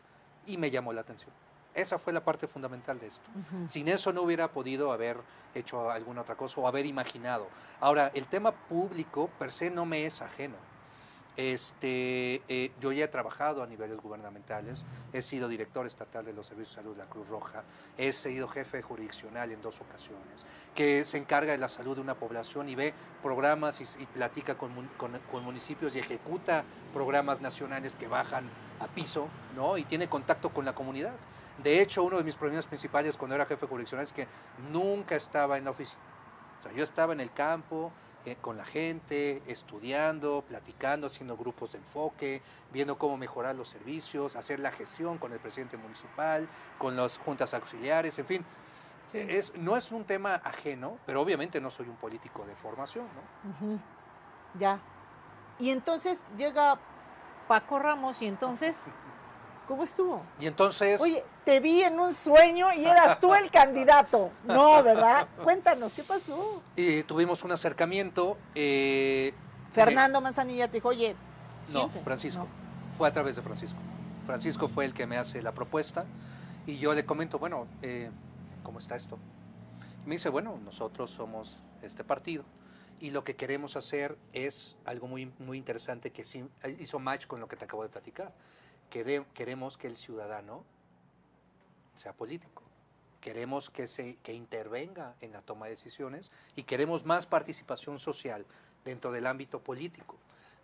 y 0.46 0.56
me 0.56 0.70
llamó 0.70 0.92
la 0.92 1.02
atención. 1.02 1.30
Esa 1.74 1.98
fue 1.98 2.12
la 2.12 2.22
parte 2.22 2.46
fundamental 2.46 2.98
de 3.00 3.06
esto. 3.06 3.28
Sin 3.66 3.88
eso 3.88 4.12
no 4.12 4.22
hubiera 4.22 4.48
podido 4.48 4.92
haber 4.92 5.16
hecho 5.54 5.90
alguna 5.90 6.20
otra 6.20 6.36
cosa 6.36 6.60
o 6.60 6.68
haber 6.68 6.84
imaginado. 6.84 7.48
Ahora, 7.80 8.10
el 8.14 8.26
tema 8.26 8.52
público 8.52 9.30
per 9.38 9.52
se 9.52 9.70
no 9.70 9.86
me 9.86 10.04
es 10.04 10.20
ajeno. 10.20 10.56
Este, 11.36 12.42
eh, 12.48 12.72
yo 12.78 12.92
ya 12.92 13.06
he 13.06 13.08
trabajado 13.08 13.62
a 13.62 13.66
niveles 13.66 13.96
gubernamentales, 13.96 14.84
he 15.14 15.22
sido 15.22 15.48
director 15.48 15.86
estatal 15.86 16.26
de 16.26 16.34
los 16.34 16.46
servicios 16.46 16.76
de 16.76 16.82
salud 16.82 16.92
de 16.92 17.04
la 17.04 17.08
Cruz 17.08 17.26
Roja, 17.28 17.64
he 17.96 18.12
sido 18.12 18.48
jefe 18.48 18.82
jurisdiccional 18.82 19.50
en 19.50 19.62
dos 19.62 19.80
ocasiones, 19.80 20.44
que 20.74 21.06
se 21.06 21.16
encarga 21.16 21.52
de 21.52 21.58
la 21.58 21.70
salud 21.70 21.94
de 21.94 22.02
una 22.02 22.16
población 22.16 22.68
y 22.68 22.74
ve 22.74 22.92
programas 23.22 23.80
y, 23.80 24.06
platica 24.06 24.58
con, 24.58 24.72
con, 24.98 25.42
municipios 25.42 25.96
y 25.96 26.00
ejecuta 26.00 26.64
programas 26.92 27.40
nacionales 27.40 27.96
que 27.96 28.08
bajan 28.08 28.50
a 28.80 28.86
piso, 28.88 29.28
¿no? 29.56 29.78
Y 29.78 29.84
tiene 29.84 30.08
contacto 30.08 30.50
con 30.50 30.66
la 30.66 30.74
comunidad. 30.74 31.14
De 31.62 31.80
hecho, 31.80 32.02
uno 32.02 32.18
de 32.18 32.24
mis 32.24 32.36
problemas 32.36 32.66
principales 32.66 33.16
cuando 33.16 33.34
era 33.34 33.46
jefe 33.46 33.66
jurisdiccional 33.66 34.04
es 34.04 34.12
que 34.12 34.26
nunca 34.70 35.16
estaba 35.16 35.56
en 35.56 35.64
la 35.64 35.70
oficina. 35.70 36.00
O 36.60 36.62
sea, 36.62 36.72
yo 36.72 36.84
estaba 36.84 37.12
en 37.12 37.20
el 37.20 37.32
campo, 37.32 37.90
eh, 38.24 38.36
con 38.40 38.56
la 38.56 38.64
gente, 38.64 39.42
estudiando, 39.46 40.44
platicando, 40.46 41.08
haciendo 41.08 41.36
grupos 41.36 41.72
de 41.72 41.78
enfoque, 41.78 42.40
viendo 42.72 42.96
cómo 42.96 43.16
mejorar 43.16 43.56
los 43.56 43.68
servicios, 43.68 44.36
hacer 44.36 44.60
la 44.60 44.70
gestión 44.70 45.18
con 45.18 45.32
el 45.32 45.40
presidente 45.40 45.76
municipal, 45.76 46.48
con 46.78 46.96
las 46.96 47.18
juntas 47.18 47.52
auxiliares, 47.54 48.18
en 48.18 48.26
fin. 48.26 48.44
Es, 49.12 49.54
no 49.56 49.76
es 49.76 49.92
un 49.92 50.04
tema 50.04 50.36
ajeno, 50.36 50.98
pero 51.04 51.20
obviamente 51.20 51.60
no 51.60 51.70
soy 51.70 51.88
un 51.88 51.96
político 51.96 52.46
de 52.46 52.54
formación, 52.54 53.06
¿no? 53.06 53.80
Ya. 54.58 54.78
Y 55.58 55.70
entonces 55.70 56.22
llega 56.36 56.78
Paco 57.48 57.78
Ramos 57.78 58.22
y 58.22 58.26
entonces, 58.26 58.84
¿cómo 59.72 59.84
estuvo? 59.84 60.22
Y 60.38 60.46
entonces... 60.46 61.00
Oye, 61.00 61.24
te 61.46 61.58
vi 61.58 61.82
en 61.82 61.98
un 61.98 62.12
sueño 62.12 62.74
y 62.74 62.84
eras 62.84 63.18
tú 63.18 63.32
el 63.32 63.50
candidato. 63.50 64.30
No, 64.44 64.82
¿verdad? 64.82 65.26
Cuéntanos, 65.42 65.94
¿qué 65.94 66.02
pasó? 66.02 66.62
Y 66.76 67.04
tuvimos 67.04 67.42
un 67.42 67.52
acercamiento. 67.52 68.36
Eh, 68.54 69.32
Fernando 69.72 70.20
Manzanilla 70.20 70.66
te 70.68 70.74
dijo, 70.74 70.90
oye... 70.90 71.16
No, 71.72 71.88
Francisco. 72.04 72.46
Fue 72.98 73.08
a 73.08 73.12
través 73.12 73.36
de 73.36 73.40
Francisco. 73.40 73.78
Francisco 74.26 74.68
fue 74.68 74.84
el 74.84 74.92
que 74.92 75.06
me 75.06 75.16
hace 75.16 75.40
la 75.40 75.52
propuesta 75.52 76.04
y 76.66 76.76
yo 76.76 76.92
le 76.92 77.06
comento, 77.06 77.38
bueno, 77.38 77.66
eh, 77.80 78.10
¿cómo 78.62 78.78
está 78.78 78.94
esto? 78.94 79.18
Y 80.04 80.06
me 80.06 80.16
dice, 80.16 80.28
bueno, 80.28 80.60
nosotros 80.62 81.10
somos 81.10 81.62
este 81.80 82.04
partido 82.04 82.44
y 83.00 83.10
lo 83.10 83.24
que 83.24 83.36
queremos 83.36 83.76
hacer 83.76 84.18
es 84.34 84.76
algo 84.84 85.08
muy, 85.08 85.32
muy 85.38 85.56
interesante 85.56 86.10
que 86.10 86.24
sí, 86.24 86.44
hizo 86.78 86.98
match 86.98 87.26
con 87.26 87.40
lo 87.40 87.48
que 87.48 87.56
te 87.56 87.64
acabo 87.64 87.82
de 87.82 87.88
platicar. 87.88 88.34
Queremos 88.92 89.78
que 89.78 89.86
el 89.86 89.96
ciudadano 89.96 90.64
sea 91.96 92.12
político. 92.12 92.62
Queremos 93.20 93.70
que, 93.70 93.86
se, 93.86 94.16
que 94.16 94.34
intervenga 94.34 95.14
en 95.20 95.32
la 95.32 95.42
toma 95.42 95.66
de 95.66 95.72
decisiones 95.72 96.32
y 96.56 96.64
queremos 96.64 97.04
más 97.04 97.26
participación 97.26 97.98
social 97.98 98.44
dentro 98.84 99.12
del 99.12 99.26
ámbito 99.26 99.60
político. 99.60 100.16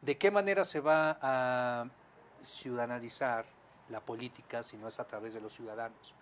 ¿De 0.02 0.18
qué 0.18 0.30
manera 0.30 0.64
se 0.64 0.80
va 0.80 1.18
a 1.22 1.86
ciudadanizar 2.44 3.46
la 3.88 4.00
política 4.00 4.62
si 4.62 4.76
no 4.76 4.88
es 4.88 5.00
a 5.00 5.06
través 5.06 5.34
de 5.34 5.40
los 5.40 5.54
ciudadanos? 5.54 6.14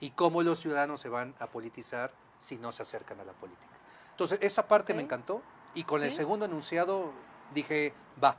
¿Y 0.00 0.10
cómo 0.10 0.42
los 0.42 0.60
ciudadanos 0.60 1.00
se 1.00 1.08
van 1.08 1.34
a 1.38 1.46
politizar 1.46 2.12
si 2.38 2.56
no 2.56 2.72
se 2.72 2.82
acercan 2.82 3.20
a 3.20 3.24
la 3.24 3.32
política? 3.32 3.76
Entonces, 4.10 4.38
esa 4.42 4.66
parte 4.66 4.94
me 4.94 5.02
encantó 5.02 5.42
y 5.74 5.84
con 5.84 6.02
el 6.02 6.10
segundo 6.10 6.46
enunciado 6.46 7.12
dije, 7.54 7.94
va, 8.22 8.36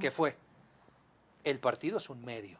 ¿qué 0.00 0.10
fue? 0.10 0.36
El 1.46 1.60
partido 1.60 1.98
es 1.98 2.10
un 2.10 2.24
medio 2.24 2.58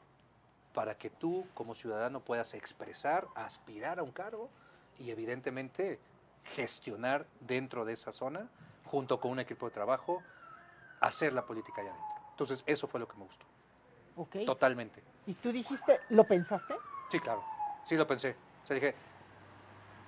para 0.72 0.96
que 0.96 1.10
tú 1.10 1.44
como 1.54 1.74
ciudadano 1.74 2.20
puedas 2.20 2.54
expresar, 2.54 3.26
aspirar 3.34 3.98
a 3.98 4.04
un 4.04 4.12
cargo 4.12 4.48
y 4.96 5.10
evidentemente 5.10 5.98
gestionar 6.54 7.26
dentro 7.40 7.84
de 7.84 7.94
esa 7.94 8.12
zona, 8.12 8.48
junto 8.84 9.18
con 9.18 9.32
un 9.32 9.40
equipo 9.40 9.66
de 9.66 9.72
trabajo, 9.72 10.22
hacer 11.00 11.32
la 11.32 11.44
política 11.44 11.80
allá 11.80 11.90
adentro. 11.90 12.14
Entonces, 12.30 12.62
eso 12.64 12.86
fue 12.86 13.00
lo 13.00 13.08
que 13.08 13.16
me 13.16 13.24
gustó. 13.24 13.44
Totalmente. 14.46 15.02
¿Y 15.26 15.34
tú 15.34 15.50
dijiste, 15.50 15.98
lo 16.10 16.22
pensaste? 16.22 16.76
Sí, 17.08 17.18
claro. 17.18 17.42
Sí, 17.82 17.96
lo 17.96 18.06
pensé. 18.06 18.36
O 18.62 18.66
sea, 18.68 18.74
dije, 18.74 18.94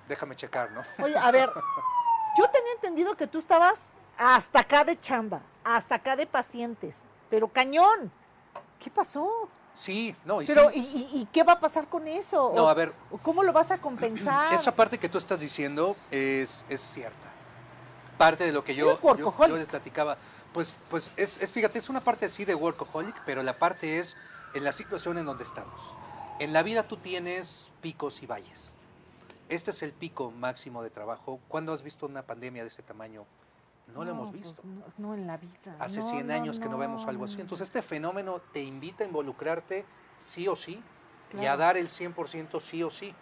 déjame 0.07 0.37
checar, 0.37 0.71
¿no? 0.71 0.83
Oye, 1.03 1.17
a 1.17 1.31
ver, 1.31 1.49
yo 2.37 2.49
tenía 2.49 2.71
entendido 2.75 3.17
que 3.17 3.27
tú 3.27 3.39
estabas 3.39 3.77
hasta 4.17 4.61
acá 4.61 4.85
de 4.85 4.97
chamba, 5.01 5.41
hasta 5.65 5.95
acá 5.95 6.15
de 6.15 6.25
pacientes, 6.25 6.95
pero 7.29 7.49
cañón. 7.49 8.17
¿Qué 8.79 8.89
pasó? 8.89 9.49
Sí, 9.73 10.15
no, 10.25 10.41
y 10.41 10.45
Pero, 10.45 10.71
¿y, 10.73 11.27
qué 11.31 11.43
va 11.43 11.53
a 11.53 11.59
pasar 11.59 11.87
con 11.87 12.07
eso? 12.07 12.51
No, 12.55 12.69
a 12.69 12.73
ver. 12.73 12.93
¿Cómo 13.21 13.43
lo 13.43 13.53
vas 13.53 13.71
a 13.71 13.77
compensar? 13.79 14.53
Esa 14.53 14.73
parte 14.73 14.97
que 14.97 15.09
tú 15.09 15.17
estás 15.17 15.39
diciendo 15.39 15.95
es, 16.11 16.65
es 16.69 16.81
cierta. 16.81 17.29
Parte 18.17 18.45
de 18.45 18.51
lo 18.51 18.63
que 18.63 18.75
yo, 18.75 18.99
yo, 19.17 19.47
les 19.47 19.67
platicaba. 19.67 20.17
Pues, 20.53 20.73
pues 20.89 21.11
es, 21.15 21.41
es, 21.41 21.51
fíjate, 21.51 21.79
es 21.79 21.89
una 21.89 22.01
parte 22.01 22.25
así 22.25 22.43
de 22.43 22.55
workaholic, 22.55 23.15
pero 23.25 23.43
la 23.43 23.53
parte 23.53 23.99
es 23.99 24.17
en 24.53 24.63
la 24.63 24.71
situación 24.71 25.17
en 25.17 25.25
donde 25.25 25.43
estamos. 25.43 25.79
En 26.39 26.53
la 26.53 26.63
vida 26.63 26.83
tú 26.83 26.97
tienes 26.97 27.69
picos 27.81 28.21
y 28.23 28.25
valles. 28.25 28.69
Este 29.49 29.71
es 29.71 29.81
el 29.83 29.91
pico 29.91 30.31
máximo 30.31 30.83
de 30.83 30.89
trabajo. 30.89 31.39
¿Cuándo 31.47 31.73
has 31.73 31.83
visto 31.83 32.05
una 32.05 32.23
pandemia 32.23 32.63
de 32.63 32.67
este 32.67 32.83
tamaño? 32.83 33.25
No, 33.93 34.03
lo 34.03 34.11
hemos 34.11 34.31
pues, 34.31 34.43
visto. 34.43 34.63
no, 34.97 35.13
en 35.13 35.27
la 35.27 35.37
vida. 35.37 35.75
Hace 35.79 36.01
100 36.01 36.31
años 36.31 36.59
que 36.59 36.69
no 36.69 36.77
vemos 36.77 37.05
algo 37.07 37.25
así. 37.25 37.41
Entonces 37.41 37.67
este 37.67 37.81
fenómeno 37.81 38.39
te 38.53 38.61
invita 38.61 39.03
a 39.03 39.07
involucrarte 39.07 39.85
sí 40.17 40.47
o 40.47 40.55
sí 40.55 40.81
y 41.39 41.45
a 41.45 41.57
dar 41.57 41.77
el 41.77 41.89
100% 41.89 42.59
sí 42.59 42.83
o 42.83 42.89
sí. 42.89 43.13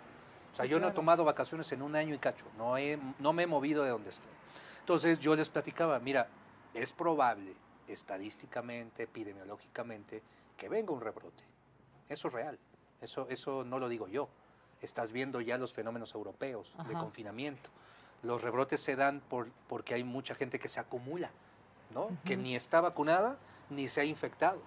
O 0.54 0.56
sea, 0.56 0.66
yo 0.66 0.80
no 0.80 0.88
he 0.88 0.92
tomado 0.92 1.24
vacaciones 1.24 1.72
en 1.72 1.82
un 1.82 1.96
año 1.96 2.16
y 2.16 2.18
cacho, 2.18 2.46
no, 2.58 2.78
he, 2.78 3.00
no 3.20 3.32
me 3.32 3.44
he 3.44 3.48
movido 3.48 3.84
de 3.84 3.92
donde 3.92 4.10
estoy. 4.10 4.32
Entonces 4.80 5.20
yo 5.20 5.36
les 5.36 5.50
platicaba, 5.50 6.00
mira, 6.00 6.30
es 6.74 6.94
probable 6.94 7.54
estadísticamente, 7.88 9.04
epidemiológicamente, 9.04 10.24
que 10.56 10.68
venga 10.68 10.94
un 10.94 11.02
rebrote. 11.02 11.44
Eso 12.10 12.30
es 12.30 12.34
real, 12.34 12.60
eso, 13.02 13.28
eso 13.30 13.64
no 13.64 13.78
lo 13.78 13.88
digo 13.88 14.08
yo. 14.08 14.30
Estás 14.82 15.12
viendo 15.12 15.42
ya 15.42 15.58
los 15.58 15.74
fenómenos 15.74 16.16
europeos 16.16 16.74
de 16.88 16.94
confinamiento 16.94 17.70
los 18.24 18.42
rebrotes 18.42 18.82
se 18.82 18.96
dan 18.96 19.22
por, 19.22 19.50
porque 19.68 19.94
hay 19.94 20.04
mucha 20.04 20.36
gente 20.36 20.60
que 20.60 20.68
se 20.68 20.80
acumula, 20.80 21.32
¿no? 21.94 22.10
Que 22.26 22.38
ni 22.38 22.56
está 22.56 22.82
vacunada 22.82 23.38
ni 23.70 23.88
se 23.88 24.02
ha 24.02 24.06
infectado. 24.06 24.62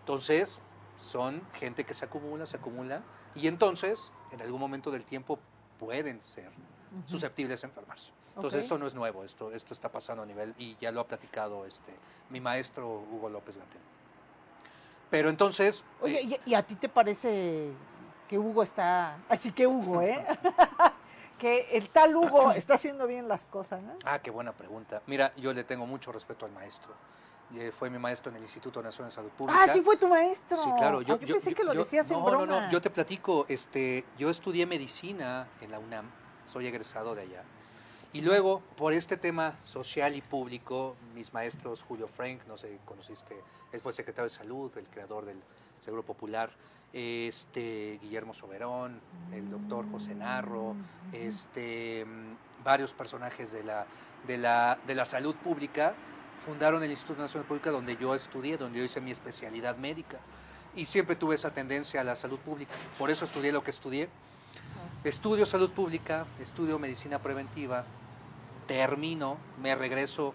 Entonces, 0.00 0.60
son 0.98 1.42
gente 1.54 1.84
que 1.84 1.94
se 1.94 2.04
acumula, 2.04 2.46
se 2.46 2.56
acumula, 2.56 3.02
y 3.34 3.46
entonces, 3.48 4.10
en 4.30 4.40
algún 4.42 4.60
momento 4.60 4.90
del 4.90 5.04
tiempo, 5.04 5.38
pueden 5.78 6.22
ser 6.22 6.50
susceptibles 7.06 7.64
a 7.64 7.66
enfermarse. 7.66 8.10
Entonces, 8.36 8.62
esto 8.62 8.78
no 8.78 8.86
es 8.86 8.94
nuevo, 8.94 9.24
esto, 9.24 9.52
esto 9.52 9.74
está 9.74 9.90
pasando 9.90 10.22
a 10.22 10.26
nivel, 10.26 10.54
y 10.58 10.76
ya 10.80 10.90
lo 10.90 11.00
ha 11.00 11.06
platicado 11.06 11.66
este, 11.66 11.92
mi 12.30 12.40
maestro 12.40 13.04
Hugo 13.10 13.28
López 13.28 13.58
Gatel. 13.58 13.80
Pero 15.10 15.28
entonces... 15.28 15.84
Oye, 16.00 16.22
eh, 16.22 16.40
¿y 16.46 16.54
a 16.54 16.62
ti 16.62 16.74
te 16.74 16.88
parece 16.88 17.70
que 18.28 18.38
Hugo 18.38 18.62
está... 18.62 19.18
Así 19.28 19.52
que 19.52 19.66
Hugo, 19.66 20.00
¿eh? 20.00 20.24
que 21.42 21.66
el 21.72 21.90
tal 21.90 22.14
Hugo 22.14 22.52
está 22.56 22.74
haciendo 22.74 23.08
bien 23.08 23.26
las 23.26 23.48
cosas. 23.48 23.82
¿no? 23.82 23.94
Ah, 24.04 24.20
qué 24.20 24.30
buena 24.30 24.52
pregunta. 24.52 25.02
Mira, 25.08 25.32
yo 25.36 25.52
le 25.52 25.64
tengo 25.64 25.86
mucho 25.86 26.12
respeto 26.12 26.46
al 26.46 26.52
maestro. 26.52 26.94
Eh, 27.54 27.72
fue 27.76 27.90
mi 27.90 27.98
maestro 27.98 28.30
en 28.30 28.36
el 28.36 28.42
Instituto 28.42 28.80
Nacional 28.80 29.10
de 29.10 29.16
Salud 29.16 29.30
Pública. 29.30 29.60
Ah, 29.60 29.72
sí 29.72 29.82
fue 29.82 29.96
tu 29.96 30.06
maestro. 30.06 30.56
Sí, 30.56 30.70
claro. 30.78 31.02
Yo, 31.02 31.18
pensé 31.18 31.52
que 31.52 31.64
lo 31.64 31.74
decías 31.74 32.08
en 32.10 32.24
broma. 32.24 32.46
No, 32.46 32.60
no, 32.60 32.70
yo 32.70 32.80
te 32.80 32.88
platico. 32.88 33.44
Este, 33.48 34.04
yo 34.16 34.30
estudié 34.30 34.64
medicina 34.66 35.48
en 35.60 35.72
la 35.72 35.80
UNAM. 35.80 36.08
Soy 36.46 36.66
egresado 36.66 37.14
de 37.14 37.22
allá. 37.22 37.42
Y 38.12 38.20
luego, 38.20 38.60
por 38.76 38.92
este 38.92 39.16
tema 39.16 39.58
social 39.64 40.14
y 40.14 40.20
público, 40.20 40.96
mis 41.14 41.32
maestros, 41.32 41.82
Julio 41.82 42.08
Frank, 42.08 42.40
no 42.46 42.58
sé, 42.58 42.78
conociste, 42.84 43.34
él 43.72 43.80
fue 43.80 43.92
secretario 43.92 44.28
de 44.28 44.36
salud, 44.36 44.70
el 44.76 44.88
creador 44.88 45.24
del 45.24 45.38
Seguro 45.80 46.02
Popular 46.02 46.50
este, 46.92 47.98
Guillermo 48.02 48.34
Soberón, 48.34 49.00
el 49.32 49.50
doctor 49.50 49.90
José 49.90 50.14
Narro, 50.14 50.76
este, 51.12 52.04
varios 52.62 52.92
personajes 52.92 53.52
de 53.52 53.64
la, 53.64 53.86
de, 54.26 54.38
la, 54.38 54.78
de 54.86 54.94
la 54.94 55.04
salud 55.04 55.34
pública 55.36 55.94
fundaron 56.44 56.82
el 56.82 56.90
Instituto 56.90 57.22
Nacional 57.22 57.44
de 57.44 57.48
Pública 57.48 57.70
donde 57.70 57.96
yo 57.96 58.14
estudié, 58.14 58.58
donde 58.58 58.80
yo 58.80 58.84
hice 58.84 59.00
mi 59.00 59.10
especialidad 59.10 59.76
médica. 59.76 60.18
Y 60.74 60.86
siempre 60.86 61.16
tuve 61.16 61.34
esa 61.34 61.52
tendencia 61.52 62.00
a 62.00 62.04
la 62.04 62.16
salud 62.16 62.38
pública. 62.38 62.72
Por 62.98 63.10
eso 63.10 63.24
estudié 63.24 63.52
lo 63.52 63.62
que 63.62 63.70
estudié. 63.70 64.08
Estudio 65.04 65.46
salud 65.46 65.70
pública, 65.70 66.26
estudio 66.40 66.78
medicina 66.78 67.18
preventiva, 67.18 67.84
termino, 68.66 69.38
me 69.60 69.74
regreso 69.74 70.34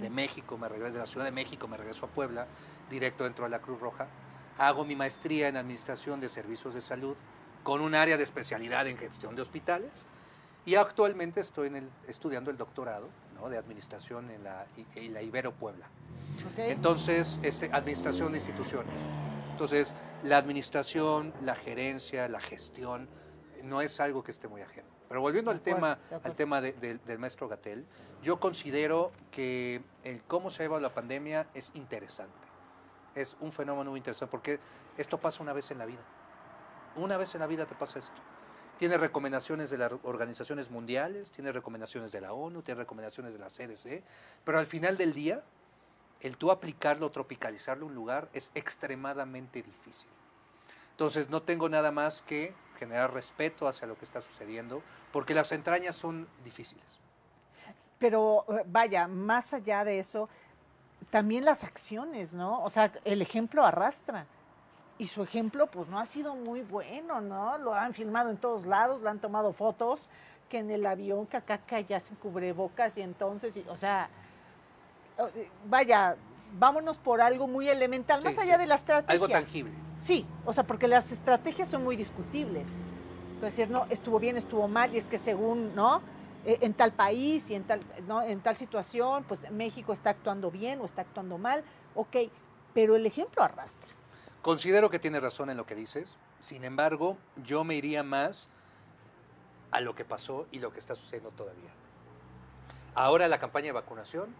de 0.00 0.10
México, 0.10 0.58
me 0.58 0.68
regreso 0.68 0.94
de 0.94 0.98
la 1.00 1.06
Ciudad 1.06 1.24
de 1.24 1.32
México, 1.32 1.68
me 1.68 1.76
regreso 1.76 2.06
a 2.06 2.08
Puebla, 2.08 2.46
directo 2.90 3.24
dentro 3.24 3.44
de 3.44 3.50
la 3.50 3.60
Cruz 3.60 3.80
Roja 3.80 4.08
hago 4.60 4.84
mi 4.84 4.94
maestría 4.94 5.48
en 5.48 5.56
Administración 5.56 6.20
de 6.20 6.28
Servicios 6.28 6.74
de 6.74 6.82
Salud 6.82 7.16
con 7.62 7.80
un 7.80 7.94
área 7.94 8.18
de 8.18 8.22
especialidad 8.22 8.86
en 8.86 8.98
gestión 8.98 9.34
de 9.34 9.40
hospitales 9.40 10.06
y 10.66 10.74
actualmente 10.74 11.40
estoy 11.40 11.68
en 11.68 11.76
el, 11.76 11.90
estudiando 12.06 12.50
el 12.50 12.58
doctorado 12.58 13.08
de 13.48 13.56
Administración 13.56 14.30
en 14.30 14.44
la, 14.44 14.66
en 14.96 15.14
la 15.14 15.22
Ibero 15.22 15.52
Puebla. 15.52 15.86
Entonces, 16.58 17.40
este, 17.42 17.70
Administración 17.72 18.32
de 18.32 18.38
Instituciones. 18.38 18.92
Entonces, 19.52 19.94
la 20.22 20.36
administración, 20.36 21.32
la 21.42 21.54
gerencia, 21.54 22.28
la 22.28 22.40
gestión, 22.40 23.08
no 23.64 23.80
es 23.80 23.98
algo 23.98 24.22
que 24.22 24.30
esté 24.30 24.46
muy 24.46 24.60
ajeno. 24.60 24.88
Pero 25.10 25.20
volviendo 25.20 25.50
al 25.50 25.60
tema, 25.60 25.98
al 26.24 26.34
tema 26.34 26.62
del 26.62 27.18
maestro 27.18 27.48
Gatel, 27.48 27.84
yo 28.22 28.40
considero 28.40 29.12
que 29.30 29.82
el 30.04 30.22
cómo 30.22 30.48
se 30.48 30.62
ha 30.62 30.64
llevado 30.64 30.80
la 30.80 30.94
pandemia 30.94 31.48
es 31.52 31.70
interesante 31.74 32.50
es 33.14 33.36
un 33.40 33.52
fenómeno 33.52 33.90
muy 33.90 33.98
interesante 33.98 34.30
porque 34.30 34.60
esto 34.96 35.18
pasa 35.18 35.42
una 35.42 35.52
vez 35.52 35.70
en 35.70 35.78
la 35.78 35.86
vida. 35.86 36.02
Una 36.96 37.16
vez 37.16 37.34
en 37.34 37.40
la 37.40 37.46
vida 37.46 37.66
te 37.66 37.74
pasa 37.74 37.98
esto. 37.98 38.20
Tiene 38.78 38.96
recomendaciones 38.96 39.70
de 39.70 39.78
las 39.78 39.92
organizaciones 40.04 40.70
mundiales, 40.70 41.30
tiene 41.30 41.52
recomendaciones 41.52 42.12
de 42.12 42.20
la 42.20 42.32
ONU, 42.32 42.62
tiene 42.62 42.80
recomendaciones 42.80 43.34
de 43.34 43.38
la 43.38 43.48
CDC, 43.48 44.02
pero 44.44 44.58
al 44.58 44.66
final 44.66 44.96
del 44.96 45.12
día, 45.12 45.42
el 46.20 46.36
tú 46.36 46.50
aplicarlo, 46.50 47.10
tropicalizarlo 47.10 47.84
en 47.84 47.90
un 47.90 47.94
lugar 47.94 48.28
es 48.32 48.50
extremadamente 48.54 49.62
difícil. 49.62 50.08
Entonces 50.92 51.28
no 51.28 51.42
tengo 51.42 51.68
nada 51.68 51.90
más 51.90 52.22
que 52.22 52.54
generar 52.80 53.12
respeto 53.12 53.68
hacia 53.68 53.86
lo 53.86 53.96
que 53.96 54.06
está 54.06 54.20
sucediendo, 54.22 54.82
porque 55.12 55.34
las 55.34 55.52
entrañas 55.52 55.94
son 55.94 56.26
difíciles. 56.42 56.84
pero 57.98 58.46
eh, 58.48 58.64
vaya, 58.66 59.06
más 59.06 59.52
allá 59.52 59.84
de 59.84 59.98
eso, 59.98 60.28
también 61.10 61.44
las 61.44 61.62
acciones, 61.64 62.34
¿no? 62.34 62.62
O 62.64 62.70
sea, 62.70 62.90
el 63.04 63.20
ejemplo 63.20 63.64
arrastra. 63.64 64.26
Y 64.96 65.06
su 65.06 65.22
ejemplo, 65.22 65.66
pues 65.66 65.88
no 65.88 65.98
ha 65.98 66.06
sido 66.06 66.34
muy 66.34 66.62
bueno, 66.62 67.20
¿no? 67.20 67.56
Lo 67.58 67.74
han 67.74 67.94
filmado 67.94 68.30
en 68.30 68.36
todos 68.36 68.66
lados, 68.66 69.00
lo 69.00 69.08
han 69.08 69.18
tomado 69.18 69.52
fotos, 69.52 70.08
que 70.50 70.58
en 70.58 70.70
el 70.70 70.84
avión, 70.84 71.26
que 71.26 71.36
acá, 71.38 71.58
que 71.58 71.76
allá 71.76 72.00
se 72.00 72.14
cubrebocas 72.16 72.96
y 72.98 73.02
entonces, 73.02 73.56
y, 73.56 73.64
o 73.68 73.76
sea, 73.76 74.10
eh, 75.18 75.48
vaya, 75.66 76.16
vámonos 76.58 76.98
por 76.98 77.20
algo 77.20 77.46
muy 77.46 77.68
elemental, 77.68 78.22
más 78.22 78.36
allá 78.38 78.58
de 78.58 78.66
la 78.66 78.74
estrategia. 78.74 79.14
Algo 79.14 79.28
tangible. 79.28 79.72
Sí, 80.00 80.26
o 80.44 80.52
sea, 80.52 80.64
porque 80.64 80.88
las 80.88 81.12
estrategias 81.12 81.68
son 81.68 81.84
muy 81.84 81.96
discutibles. 81.96 82.68
Es 83.36 83.40
decir, 83.40 83.70
no, 83.70 83.86
estuvo 83.90 84.18
bien, 84.18 84.36
estuvo 84.36 84.66
mal, 84.68 84.94
y 84.94 84.98
es 84.98 85.04
que 85.04 85.18
según, 85.18 85.74
¿no? 85.74 86.02
Eh, 86.44 86.58
en 86.62 86.72
tal 86.72 86.92
país 86.92 87.48
y 87.50 87.54
en 87.54 87.64
tal, 87.64 87.80
¿no? 88.06 88.22
en 88.22 88.40
tal 88.40 88.56
situación, 88.56 89.24
pues 89.24 89.40
México 89.50 89.92
está 89.92 90.10
actuando 90.10 90.50
bien 90.50 90.80
o 90.80 90.86
está 90.86 91.02
actuando 91.02 91.36
mal, 91.36 91.62
ok, 91.94 92.16
pero 92.72 92.96
el 92.96 93.04
ejemplo 93.04 93.42
arrastra. 93.42 93.90
Considero 94.40 94.88
que 94.88 94.98
tiene 94.98 95.20
razón 95.20 95.50
en 95.50 95.58
lo 95.58 95.66
que 95.66 95.74
dices, 95.74 96.16
sin 96.40 96.64
embargo, 96.64 97.18
yo 97.44 97.62
me 97.62 97.74
iría 97.74 98.02
más 98.02 98.48
a 99.70 99.82
lo 99.82 99.94
que 99.94 100.06
pasó 100.06 100.46
y 100.50 100.60
lo 100.60 100.72
que 100.72 100.78
está 100.78 100.94
sucediendo 100.94 101.30
todavía. 101.30 101.70
Ahora 102.94 103.28
la 103.28 103.38
campaña 103.38 103.66
de 103.66 103.72
vacunación 103.72 104.34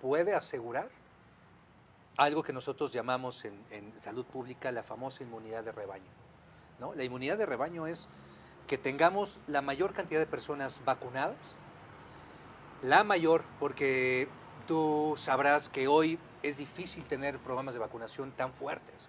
puede 0.00 0.34
asegurar 0.34 0.88
algo 2.18 2.42
que 2.42 2.52
nosotros 2.52 2.92
llamamos 2.92 3.44
en, 3.44 3.94
salud 4.00 4.26
pública 4.26 4.72
la 4.72 4.82
famosa 4.82 5.22
inmunidad 5.22 5.64
de 5.64 5.72
rebaño. 5.72 6.10
¿no? 6.80 6.92
La 6.94 7.04
inmunidad 7.04 7.38
de 7.38 7.46
rebaño 7.46 7.86
es 7.86 8.08
que 8.66 8.76
tengamos 8.76 9.38
la 9.46 9.62
mayor 9.62 9.94
cantidad 9.94 10.20
de 10.20 10.26
personas 10.26 10.80
vacunadas, 10.84 11.54
la 12.82 13.04
mayor, 13.04 13.44
porque 13.60 14.28
tú 14.66 15.14
sabrás 15.16 15.68
que 15.68 15.86
hoy 15.86 16.18
es 16.42 16.58
difícil 16.58 17.04
tener 17.04 17.38
programas 17.38 17.74
de 17.74 17.80
vacunación 17.80 18.32
tan 18.32 18.52
fuertes, 18.52 19.08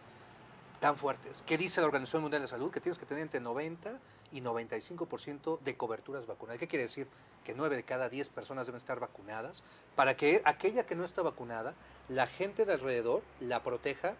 tan 0.80 0.98
fuertes. 0.98 1.44
¿Qué 1.46 1.58
dice 1.58 1.82
la 1.82 1.88
Organización 1.88 2.22
Mundial 2.22 2.42
de 2.42 2.46
la 2.46 2.50
Salud? 2.50 2.72
Que 2.72 2.80
tienes 2.80 2.98
que 2.98 3.06
tener 3.06 3.24
entre 3.24 3.40
90 3.40 4.00
y 4.32 4.42
95% 4.42 5.60
de 5.60 5.76
coberturas 5.76 6.26
vacunadas. 6.26 6.60
¿Qué 6.60 6.68
quiere 6.68 6.84
decir? 6.84 7.08
Que 7.44 7.54
9 7.54 7.76
de 7.76 7.84
cada 7.84 8.10
10 8.10 8.30
personas 8.30 8.68
deben 8.68 8.78
estar 8.78 9.00
vacunadas 9.00 9.64
para 9.96 10.16
que 10.16 10.42
aquella 10.46 10.86
que 10.86 10.96
no 10.96 11.04
está 11.04 11.22
vacunada, 11.22 11.74
la 12.08 12.28
gente 12.28 12.66
de 12.66 12.74
alrededor 12.74 13.22
la 13.40 13.62
proteja 13.64 14.16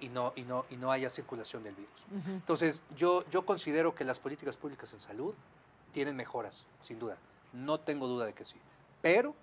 y 0.00 0.08
no, 0.08 0.32
y 0.36 0.42
no, 0.42 0.64
y 0.70 0.76
no 0.76 0.90
haya 0.90 1.10
circulación 1.10 1.62
del 1.62 1.74
virus. 1.74 2.26
Entonces, 2.26 2.82
yo, 2.96 3.24
yo 3.30 3.44
considero 3.44 3.94
que 3.94 4.04
las 4.04 4.18
políticas 4.18 4.56
públicas 4.56 4.92
en 4.92 5.00
salud 5.00 5.34
tienen 5.92 6.16
mejoras, 6.16 6.66
sin 6.80 6.98
duda. 6.98 7.16
No 7.52 7.80
tengo 7.80 8.06
duda 8.06 8.26
de 8.26 8.32
que 8.32 8.44
sí. 8.44 8.56
Pero 9.02 9.34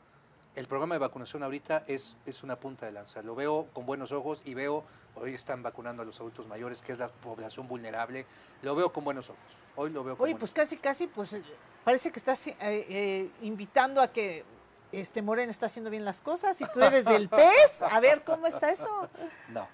el 0.58 0.66
programa 0.66 0.96
de 0.96 1.00
vacunación 1.00 1.44
ahorita 1.44 1.84
es, 1.86 2.18
es 2.26 2.42
una 2.42 2.56
punta 2.56 2.88
de 2.88 2.92
lanza. 2.92 3.22
Lo 3.22 3.36
veo 3.36 3.68
con 3.74 3.86
buenos 3.86 4.12
ojos 4.12 4.42
y 4.44 4.56
veo, 4.56 4.84
hoy 5.16 5.36
están 5.36 5.62
vacunando 5.62 6.02
a 6.02 6.06
los 6.06 6.20
adultos 6.20 6.48
mayores, 6.48 6.82
que 6.82 6.94
es 6.94 6.98
la 6.98 7.10
población 7.10 7.68
vulnerable. 7.68 8.26
Lo 8.64 8.76
veo 8.76 8.92
con 8.92 9.04
buenos 9.04 9.30
ojos. 9.30 9.40
Hoy 9.76 9.92
lo 9.92 10.04
veo 10.04 10.18
con 10.18 10.24
Oye, 10.26 10.36
pues 10.36 10.52
casi, 10.52 10.78
casi, 10.78 11.06
pues 11.06 11.34
eh, 11.34 11.44
parece 11.84 12.12
que 12.12 12.18
estás 12.18 12.48
eh, 12.48 12.56
eh, 12.60 13.30
invitando 13.44 14.02
a 14.02 14.12
que 14.12 14.44
este 14.92 15.22
Morena 15.22 15.52
está 15.52 15.68
haciendo 15.68 15.92
bien 15.92 16.04
las 16.04 16.22
cosas 16.22 16.60
y 16.60 16.66
tú 16.74 16.82
eres 16.82 17.06
del 17.06 17.30
pez. 17.30 17.84
A 17.84 18.00
ver, 18.00 18.24
¿cómo 18.24 18.48
está 18.48 18.72
eso? 18.72 19.08
No. 19.50 19.68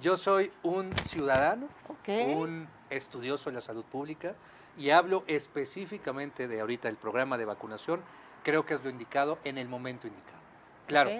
Yo 0.00 0.16
soy 0.16 0.50
un 0.62 0.90
ciudadano, 1.04 1.68
un 2.08 2.66
estudioso 2.88 3.50
de 3.50 3.56
la 3.56 3.60
salud 3.60 3.84
pública 3.84 4.34
y 4.78 4.90
hablo 4.90 5.24
específicamente 5.26 6.48
de 6.48 6.60
ahorita 6.60 6.88
el 6.88 6.96
programa 6.96 7.36
de 7.36 7.44
vacunación. 7.44 8.00
Creo 8.42 8.64
que 8.64 8.74
es 8.74 8.82
lo 8.82 8.88
indicado 8.88 9.38
en 9.44 9.58
el 9.58 9.68
momento 9.68 10.06
indicado. 10.06 10.38
Claro, 10.86 11.10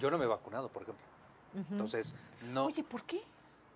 yo 0.00 0.10
no 0.10 0.18
me 0.18 0.24
he 0.24 0.28
vacunado, 0.28 0.68
por 0.68 0.82
ejemplo. 0.82 1.04
Entonces, 1.70 2.14
no. 2.50 2.64
Oye, 2.64 2.82
¿por 2.82 3.04
qué? 3.04 3.22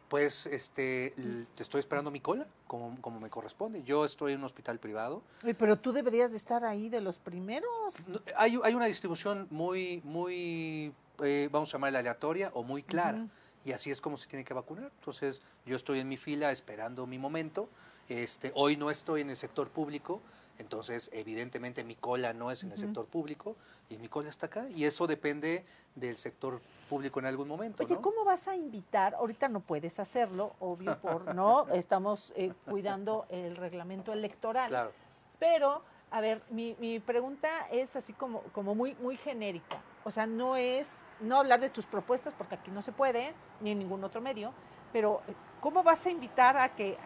Pues 0.08 0.46
este, 0.46 1.14
te 1.54 1.62
estoy 1.62 1.80
esperando 1.80 2.10
mi 2.10 2.20
cola, 2.20 2.46
como, 2.66 3.00
como, 3.00 3.20
me 3.20 3.30
corresponde. 3.30 3.84
Yo 3.84 4.04
estoy 4.04 4.32
en 4.32 4.40
un 4.40 4.44
hospital 4.44 4.80
privado. 4.80 5.22
Pero 5.56 5.76
tú 5.76 5.92
deberías 5.92 6.32
de 6.32 6.36
estar 6.36 6.64
ahí 6.64 6.88
de 6.88 7.00
los 7.00 7.18
primeros. 7.18 8.06
hay, 8.36 8.58
hay, 8.62 8.74
una 8.74 8.86
distribución 8.86 9.46
muy, 9.50 10.00
muy, 10.04 10.92
eh, 11.22 11.48
vamos 11.52 11.70
a 11.70 11.72
llamarla 11.72 12.00
aleatoria 12.00 12.50
o 12.54 12.64
muy 12.64 12.82
clara 12.82 13.26
y 13.66 13.72
así 13.72 13.90
es 13.90 14.00
como 14.00 14.16
se 14.16 14.28
tiene 14.28 14.44
que 14.44 14.54
vacunar. 14.54 14.92
Entonces, 15.00 15.42
yo 15.66 15.74
estoy 15.74 15.98
en 15.98 16.08
mi 16.08 16.16
fila 16.16 16.52
esperando 16.52 17.04
mi 17.04 17.18
momento. 17.18 17.68
Este, 18.08 18.52
hoy 18.54 18.76
no 18.76 18.90
estoy 18.90 19.22
en 19.22 19.30
el 19.30 19.34
sector 19.34 19.68
público, 19.68 20.20
entonces 20.58 21.10
evidentemente 21.12 21.82
mi 21.82 21.96
cola 21.96 22.32
no 22.32 22.52
es 22.52 22.62
en 22.62 22.70
el 22.70 22.78
sector 22.78 23.06
público 23.06 23.56
y 23.88 23.98
mi 23.98 24.06
cola 24.06 24.28
está 24.28 24.46
acá 24.46 24.68
y 24.70 24.84
eso 24.84 25.08
depende 25.08 25.64
del 25.96 26.16
sector 26.16 26.60
público 26.88 27.18
en 27.18 27.26
algún 27.26 27.48
momento. 27.48 27.82
Oye, 27.82 27.96
¿cómo 27.96 28.24
vas 28.24 28.46
a 28.46 28.54
invitar? 28.54 29.16
Ahorita 29.16 29.48
no 29.48 29.58
puedes 29.58 29.98
hacerlo, 29.98 30.54
obvio, 30.60 30.96
por 31.02 31.34
no, 31.34 31.66
estamos 31.74 32.32
eh, 32.36 32.52
cuidando 32.64 33.26
el 33.28 33.56
reglamento 33.56 34.12
electoral. 34.12 34.68
Claro. 34.68 34.92
Pero, 35.40 35.82
a 36.12 36.20
ver, 36.20 36.40
mi, 36.50 36.76
mi 36.78 37.00
pregunta 37.00 37.66
es 37.72 37.96
así 37.96 38.12
como, 38.12 38.42
como 38.52 38.76
muy, 38.76 38.94
muy 39.02 39.16
genérica. 39.16 39.82
O 40.04 40.12
sea, 40.12 40.28
no 40.28 40.54
es 40.54 41.05
no 41.20 41.38
hablar 41.38 41.60
de 41.60 41.70
tus 41.70 41.86
propuestas 41.86 42.34
porque 42.34 42.56
aquí 42.56 42.70
no 42.70 42.82
se 42.82 42.92
puede, 42.92 43.32
ni 43.60 43.70
en 43.70 43.78
ningún 43.78 44.04
otro 44.04 44.20
medio, 44.20 44.52
pero 44.92 45.22
eh, 45.28 45.34
¿cómo 45.60 45.82
vas 45.82 46.04
a 46.06 46.10
invitar 46.10 46.56
a 46.56 46.70
que, 46.70 46.96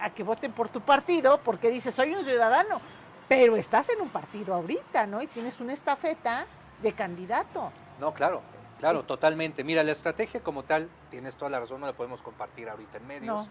a, 0.00 0.10
que 0.10 0.22
voten 0.22 0.52
por 0.52 0.68
tu 0.68 0.80
partido? 0.80 1.40
Porque 1.42 1.70
dices, 1.70 1.94
soy 1.94 2.14
un 2.14 2.24
ciudadano, 2.24 2.80
pero 3.28 3.56
estás 3.56 3.88
en 3.90 4.00
un 4.00 4.08
partido 4.08 4.54
ahorita, 4.54 5.06
¿no? 5.06 5.22
Y 5.22 5.26
tienes 5.26 5.60
una 5.60 5.72
estafeta 5.72 6.46
de 6.82 6.92
candidato. 6.92 7.70
No, 8.00 8.14
claro, 8.14 8.42
claro, 8.78 9.02
totalmente. 9.04 9.64
Mira, 9.64 9.82
la 9.82 9.92
estrategia 9.92 10.42
como 10.42 10.62
tal, 10.62 10.88
tienes 11.10 11.36
toda 11.36 11.50
la 11.50 11.60
razón, 11.60 11.80
no 11.80 11.86
la 11.86 11.92
podemos 11.92 12.22
compartir 12.22 12.68
ahorita 12.68 12.98
en 12.98 13.06
medios. 13.06 13.48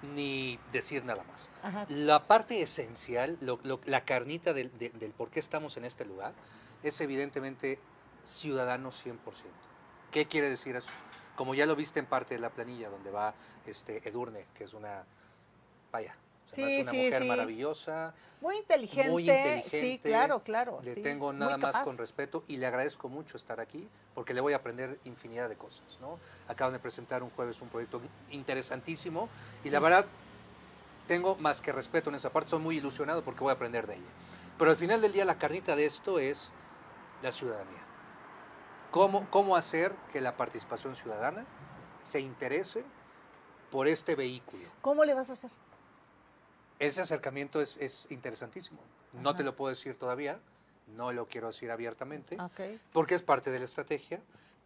ni 0.00 0.60
decir 0.72 1.04
nada 1.04 1.24
más. 1.24 1.48
La 1.88 2.22
parte 2.22 2.62
esencial, 2.62 3.36
la 3.84 4.00
carnita 4.02 4.52
del, 4.52 4.70
del 4.78 5.10
por 5.10 5.28
qué 5.28 5.40
estamos 5.40 5.76
en 5.76 5.84
este 5.84 6.04
lugar, 6.04 6.32
es 6.84 7.00
evidentemente 7.00 7.80
ciudadano 8.24 8.90
100%. 8.90 9.14
¿Qué 10.10 10.26
quiere 10.26 10.50
decir 10.50 10.76
eso? 10.76 10.88
Como 11.36 11.54
ya 11.54 11.66
lo 11.66 11.76
viste 11.76 12.00
en 12.00 12.06
parte 12.06 12.34
de 12.34 12.40
la 12.40 12.50
planilla, 12.50 12.88
donde 12.88 13.10
va 13.10 13.34
este 13.66 14.06
Edurne, 14.08 14.46
que 14.54 14.64
es 14.64 14.74
una, 14.74 15.04
vaya, 15.92 16.16
es 16.56 16.82
una 16.82 16.92
mujer 16.92 17.24
maravillosa. 17.24 18.14
Muy 18.40 18.56
inteligente, 18.56 19.10
muy 19.10 19.22
inteligente. 19.22 19.80
Sí, 19.80 20.00
claro, 20.02 20.42
claro. 20.42 20.80
Le 20.82 20.96
tengo 20.96 21.32
nada 21.32 21.56
más 21.58 21.76
con 21.78 21.98
respeto 21.98 22.44
y 22.46 22.56
le 22.56 22.66
agradezco 22.66 23.08
mucho 23.08 23.36
estar 23.36 23.60
aquí 23.60 23.88
porque 24.14 24.32
le 24.32 24.40
voy 24.40 24.52
a 24.52 24.56
aprender 24.56 24.98
infinidad 25.04 25.48
de 25.48 25.56
cosas. 25.56 25.98
¿no? 26.00 26.18
Acaban 26.46 26.72
de 26.72 26.78
presentar 26.78 27.22
un 27.22 27.30
jueves 27.30 27.60
un 27.60 27.68
proyecto 27.68 28.00
interesantísimo 28.30 29.28
y 29.64 29.70
la 29.70 29.80
verdad 29.80 30.06
tengo 31.06 31.36
más 31.36 31.60
que 31.60 31.72
respeto 31.72 32.10
en 32.10 32.16
esa 32.16 32.30
parte. 32.30 32.50
Soy 32.50 32.60
muy 32.60 32.76
ilusionado 32.76 33.22
porque 33.22 33.40
voy 33.40 33.50
a 33.50 33.54
aprender 33.54 33.86
de 33.86 33.94
ella. 33.94 34.10
Pero 34.56 34.70
al 34.70 34.76
final 34.76 35.00
del 35.00 35.12
día 35.12 35.24
la 35.24 35.38
carnita 35.38 35.74
de 35.76 35.86
esto 35.86 36.18
es 36.18 36.52
la 37.22 37.32
ciudadanía. 37.32 37.87
¿Cómo, 38.90 39.56
hacer 39.56 39.94
que 40.12 40.20
la 40.20 40.36
participación 40.36 40.96
ciudadana 40.96 41.44
se 42.02 42.20
interese 42.20 42.84
por 43.70 43.86
este 43.86 44.14
vehículo? 44.14 44.64
¿Cómo 44.80 45.04
le 45.04 45.14
vas 45.14 45.30
a 45.30 45.34
hacer? 45.34 45.50
Ese 46.78 47.00
acercamiento 47.00 47.60
es, 47.60 48.06
interesantísimo. 48.10 48.80
No 49.12 49.34
te 49.34 49.42
lo 49.42 49.56
puedo 49.56 49.70
decir 49.70 49.98
todavía, 49.98 50.38
no 50.96 51.12
lo 51.12 51.26
quiero 51.26 51.48
decir 51.48 51.70
abiertamente, 51.70 52.38
porque 52.92 53.14
es 53.14 53.22
parte 53.22 53.50
de 53.50 53.58
la 53.58 53.64
estrategia, 53.64 54.20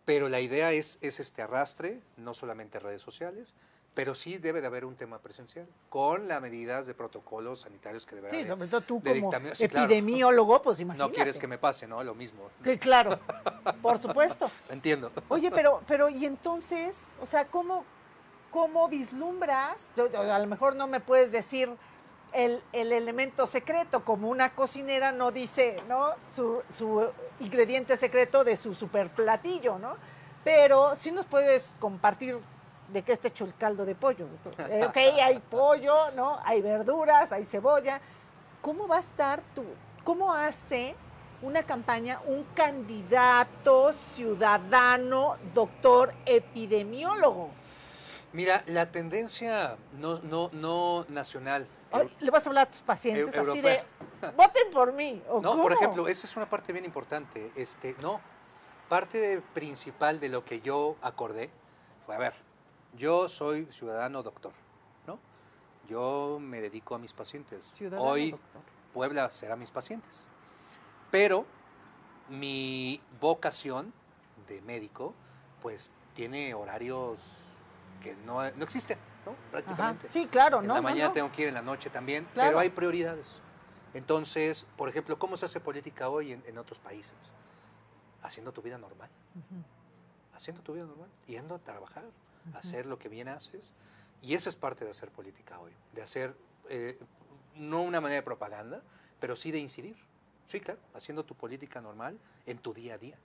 pero 0.04 0.28
la 0.28 0.40
idea 0.40 0.72
es, 0.72 0.98
es 1.00 1.20
este 1.20 1.42
arrastre, 1.42 2.00
no 2.16 2.34
solamente 2.34 2.78
redes 2.78 3.00
sociales, 3.00 3.54
pero 3.94 4.14
sí 4.14 4.38
debe 4.38 4.60
de 4.60 4.66
haber 4.66 4.84
un 4.84 4.96
tema 4.96 5.18
presencial, 5.18 5.66
con 5.90 6.26
las 6.26 6.40
medidas 6.40 6.86
de 6.86 6.94
protocolos 6.94 7.60
sanitarios 7.60 8.06
que 8.06 8.16
deberán 8.16 8.38
Sí, 8.38 8.46
sobre 8.46 8.68
todo 8.68 8.80
tú 8.80 9.02
como 9.02 9.30
epidemiólogo, 9.58 10.62
pues 10.62 10.80
imagínate. 10.80 11.10
No 11.10 11.14
quieres 11.14 11.38
que 11.38 11.46
me 11.46 11.58
pase, 11.58 11.86
¿no? 11.86 12.02
Lo 12.02 12.14
mismo. 12.14 12.48
Que 12.64 12.78
claro, 12.78 13.18
por 13.82 14.00
supuesto. 14.00 14.50
Entiendo. 14.70 15.12
Oye, 15.28 15.50
pero, 15.50 15.82
pero 15.86 16.08
y 16.08 16.24
entonces, 16.24 17.12
o 17.20 17.26
sea, 17.26 17.46
¿cómo, 17.46 17.84
cómo 18.50 18.88
vislumbras? 18.88 19.88
a 19.96 20.38
lo 20.38 20.46
mejor 20.46 20.74
no 20.74 20.86
me 20.86 21.00
puedes 21.00 21.30
decir 21.30 21.68
el, 22.32 22.62
el, 22.72 22.92
elemento 22.92 23.46
secreto, 23.46 24.06
como 24.06 24.30
una 24.30 24.54
cocinera 24.54 25.12
no 25.12 25.32
dice, 25.32 25.76
¿no? 25.86 26.14
Su, 26.34 26.62
su 26.74 27.10
ingrediente 27.40 27.98
secreto 27.98 28.42
de 28.42 28.56
su 28.56 28.74
super 28.74 29.10
platillo, 29.10 29.78
¿no? 29.78 29.96
Pero 30.44 30.96
sí 30.96 31.12
nos 31.12 31.26
puedes 31.26 31.76
compartir 31.78 32.38
de 32.92 33.02
qué 33.02 33.12
está 33.12 33.28
hecho 33.28 33.44
el 33.44 33.54
caldo 33.56 33.84
de 33.84 33.94
pollo. 33.94 34.26
Eh, 34.58 34.84
ok, 34.88 34.96
hay 34.96 35.38
pollo, 35.38 36.10
¿no? 36.12 36.38
Hay 36.44 36.60
verduras, 36.60 37.32
hay 37.32 37.44
cebolla. 37.44 38.00
¿Cómo 38.60 38.86
va 38.86 38.96
a 38.96 39.00
estar 39.00 39.42
tú? 39.54 39.64
¿Cómo 40.04 40.32
hace 40.32 40.94
una 41.40 41.62
campaña 41.64 42.20
un 42.26 42.44
candidato 42.54 43.92
ciudadano, 43.92 45.36
doctor 45.54 46.12
epidemiólogo? 46.26 47.50
Mira, 48.32 48.62
la 48.66 48.86
tendencia 48.90 49.76
no, 49.98 50.18
no, 50.20 50.48
no 50.52 51.04
nacional. 51.08 51.66
le 52.20 52.30
vas 52.30 52.46
a 52.46 52.50
hablar 52.50 52.68
a 52.68 52.70
tus 52.70 52.80
pacientes 52.80 53.36
así 53.36 53.60
de, 53.60 53.82
voten 54.36 54.70
por 54.72 54.92
mí. 54.92 55.22
¿o 55.28 55.40
No, 55.40 55.50
cómo? 55.50 55.62
por 55.64 55.72
ejemplo, 55.72 56.08
esa 56.08 56.26
es 56.26 56.36
una 56.36 56.48
parte 56.48 56.72
bien 56.72 56.84
importante. 56.84 57.50
Este, 57.56 57.94
no, 58.00 58.20
parte 58.88 59.18
de- 59.18 59.40
principal 59.40 60.20
de 60.20 60.28
lo 60.30 60.44
que 60.44 60.60
yo 60.60 60.96
acordé 61.02 61.50
fue, 62.06 62.14
a 62.14 62.18
ver, 62.18 62.32
yo 62.96 63.28
soy 63.28 63.66
ciudadano 63.72 64.22
doctor, 64.22 64.52
¿no? 65.06 65.18
Yo 65.88 66.38
me 66.40 66.60
dedico 66.60 66.94
a 66.94 66.98
mis 66.98 67.12
pacientes. 67.12 67.72
Ciudadano 67.76 68.02
Hoy 68.08 68.30
doctor. 68.32 68.62
Puebla 68.92 69.30
será 69.30 69.56
mis 69.56 69.70
pacientes. 69.70 70.26
Pero 71.10 71.46
mi 72.28 73.00
vocación 73.20 73.92
de 74.48 74.60
médico, 74.62 75.14
pues 75.60 75.90
tiene 76.14 76.54
horarios 76.54 77.18
que 78.02 78.14
no, 78.26 78.50
no 78.50 78.64
existen, 78.64 78.98
¿no? 79.24 79.32
Ajá. 79.32 79.40
Prácticamente. 79.50 80.08
Sí, 80.08 80.26
claro, 80.26 80.60
En 80.60 80.66
¿no? 80.66 80.74
la 80.74 80.80
no, 80.80 80.82
mañana 80.84 81.08
no. 81.08 81.12
tengo 81.14 81.32
que 81.32 81.42
ir, 81.42 81.48
en 81.48 81.54
la 81.54 81.62
noche 81.62 81.90
también, 81.90 82.26
Claro. 82.34 82.50
pero 82.50 82.58
hay 82.60 82.70
prioridades. 82.70 83.40
Entonces, 83.94 84.66
por 84.76 84.88
ejemplo, 84.88 85.18
¿cómo 85.18 85.36
se 85.36 85.46
hace 85.46 85.60
política 85.60 86.08
hoy 86.08 86.32
en, 86.32 86.42
en 86.46 86.58
otros 86.58 86.78
países? 86.78 87.12
Haciendo 88.22 88.52
tu 88.52 88.62
vida 88.62 88.78
normal, 88.78 89.10
haciendo 90.34 90.62
tu 90.62 90.72
vida 90.72 90.84
normal, 90.84 91.08
yendo 91.26 91.54
a 91.54 91.58
trabajar, 91.58 92.04
hacer 92.54 92.86
lo 92.86 92.98
que 92.98 93.08
bien 93.08 93.28
haces. 93.28 93.74
Y 94.20 94.34
esa 94.34 94.48
es 94.50 94.56
parte 94.56 94.84
de 94.84 94.90
hacer 94.90 95.10
política 95.10 95.58
hoy, 95.58 95.72
de 95.92 96.02
hacer, 96.02 96.34
eh, 96.68 96.98
no 97.56 97.82
una 97.82 98.00
manera 98.00 98.20
de 98.20 98.24
propaganda, 98.24 98.82
pero 99.20 99.36
sí 99.36 99.50
de 99.50 99.58
incidir. 99.58 99.96
Sí, 100.46 100.60
claro, 100.60 100.80
haciendo 100.94 101.24
tu 101.24 101.34
política 101.34 101.80
normal 101.80 102.18
en 102.46 102.58
tu 102.58 102.72
día 102.72 102.94
a 102.94 102.98
día. 102.98 103.16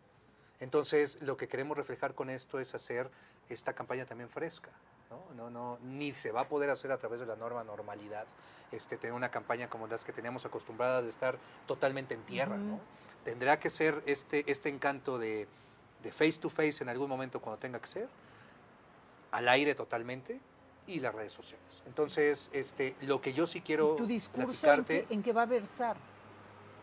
Entonces, 0.59 1.21
lo 1.21 1.37
que 1.37 1.47
queremos 1.47 1.77
reflejar 1.77 2.15
con 2.15 2.29
esto 2.29 2.59
es 2.59 2.73
hacer 2.73 3.09
esta 3.49 3.73
campaña 3.73 4.05
también 4.05 4.29
fresca. 4.29 4.71
¿no? 5.09 5.35
No, 5.35 5.49
no, 5.49 5.77
ni 5.83 6.13
se 6.13 6.31
va 6.31 6.41
a 6.41 6.47
poder 6.47 6.69
hacer 6.69 6.91
a 6.91 6.97
través 6.97 7.19
de 7.19 7.25
la 7.25 7.35
norma 7.35 7.63
normalidad, 7.63 8.25
este, 8.71 8.97
tener 8.97 9.13
una 9.13 9.29
campaña 9.29 9.69
como 9.69 9.87
las 9.87 10.03
que 10.03 10.13
teníamos 10.13 10.45
acostumbradas 10.45 11.03
de 11.03 11.09
estar 11.09 11.37
totalmente 11.65 12.13
en 12.13 12.23
tierra. 12.23 12.57
Tendrá 13.23 13.59
que 13.59 13.69
ser 13.69 14.01
este, 14.05 14.49
este 14.49 14.69
encanto 14.69 15.17
de, 15.17 15.47
de 16.03 16.11
face 16.11 16.39
to 16.39 16.49
face 16.49 16.81
en 16.81 16.89
algún 16.89 17.09
momento 17.09 17.41
cuando 17.41 17.59
tenga 17.59 17.79
que 17.79 17.87
ser, 17.87 18.09
al 19.31 19.47
aire 19.49 19.75
totalmente 19.75 20.39
y 20.87 20.99
las 20.99 21.13
redes 21.13 21.33
sociales. 21.33 21.65
Entonces, 21.85 22.49
este, 22.53 22.95
lo 23.01 23.21
que 23.21 23.33
yo 23.33 23.45
sí 23.47 23.61
quiero 23.61 23.93
¿Y 23.95 23.97
tu 23.97 24.07
discurso 24.07 24.71
en 24.73 24.85
qué, 24.85 25.05
en 25.09 25.23
qué 25.23 25.33
va 25.33 25.43
a 25.43 25.45
versar? 25.45 25.97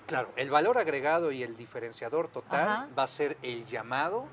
claro, 0.06 0.28
el 0.36 0.50
valor 0.50 0.76
agregado 0.78 1.32
y 1.32 1.42
el 1.42 1.56
diferenciador 1.56 2.28
total 2.28 2.68
Ajá. 2.68 2.88
va 2.98 3.04
a 3.04 3.06
ser 3.06 3.38
el 3.42 3.64
llamado 3.66 4.26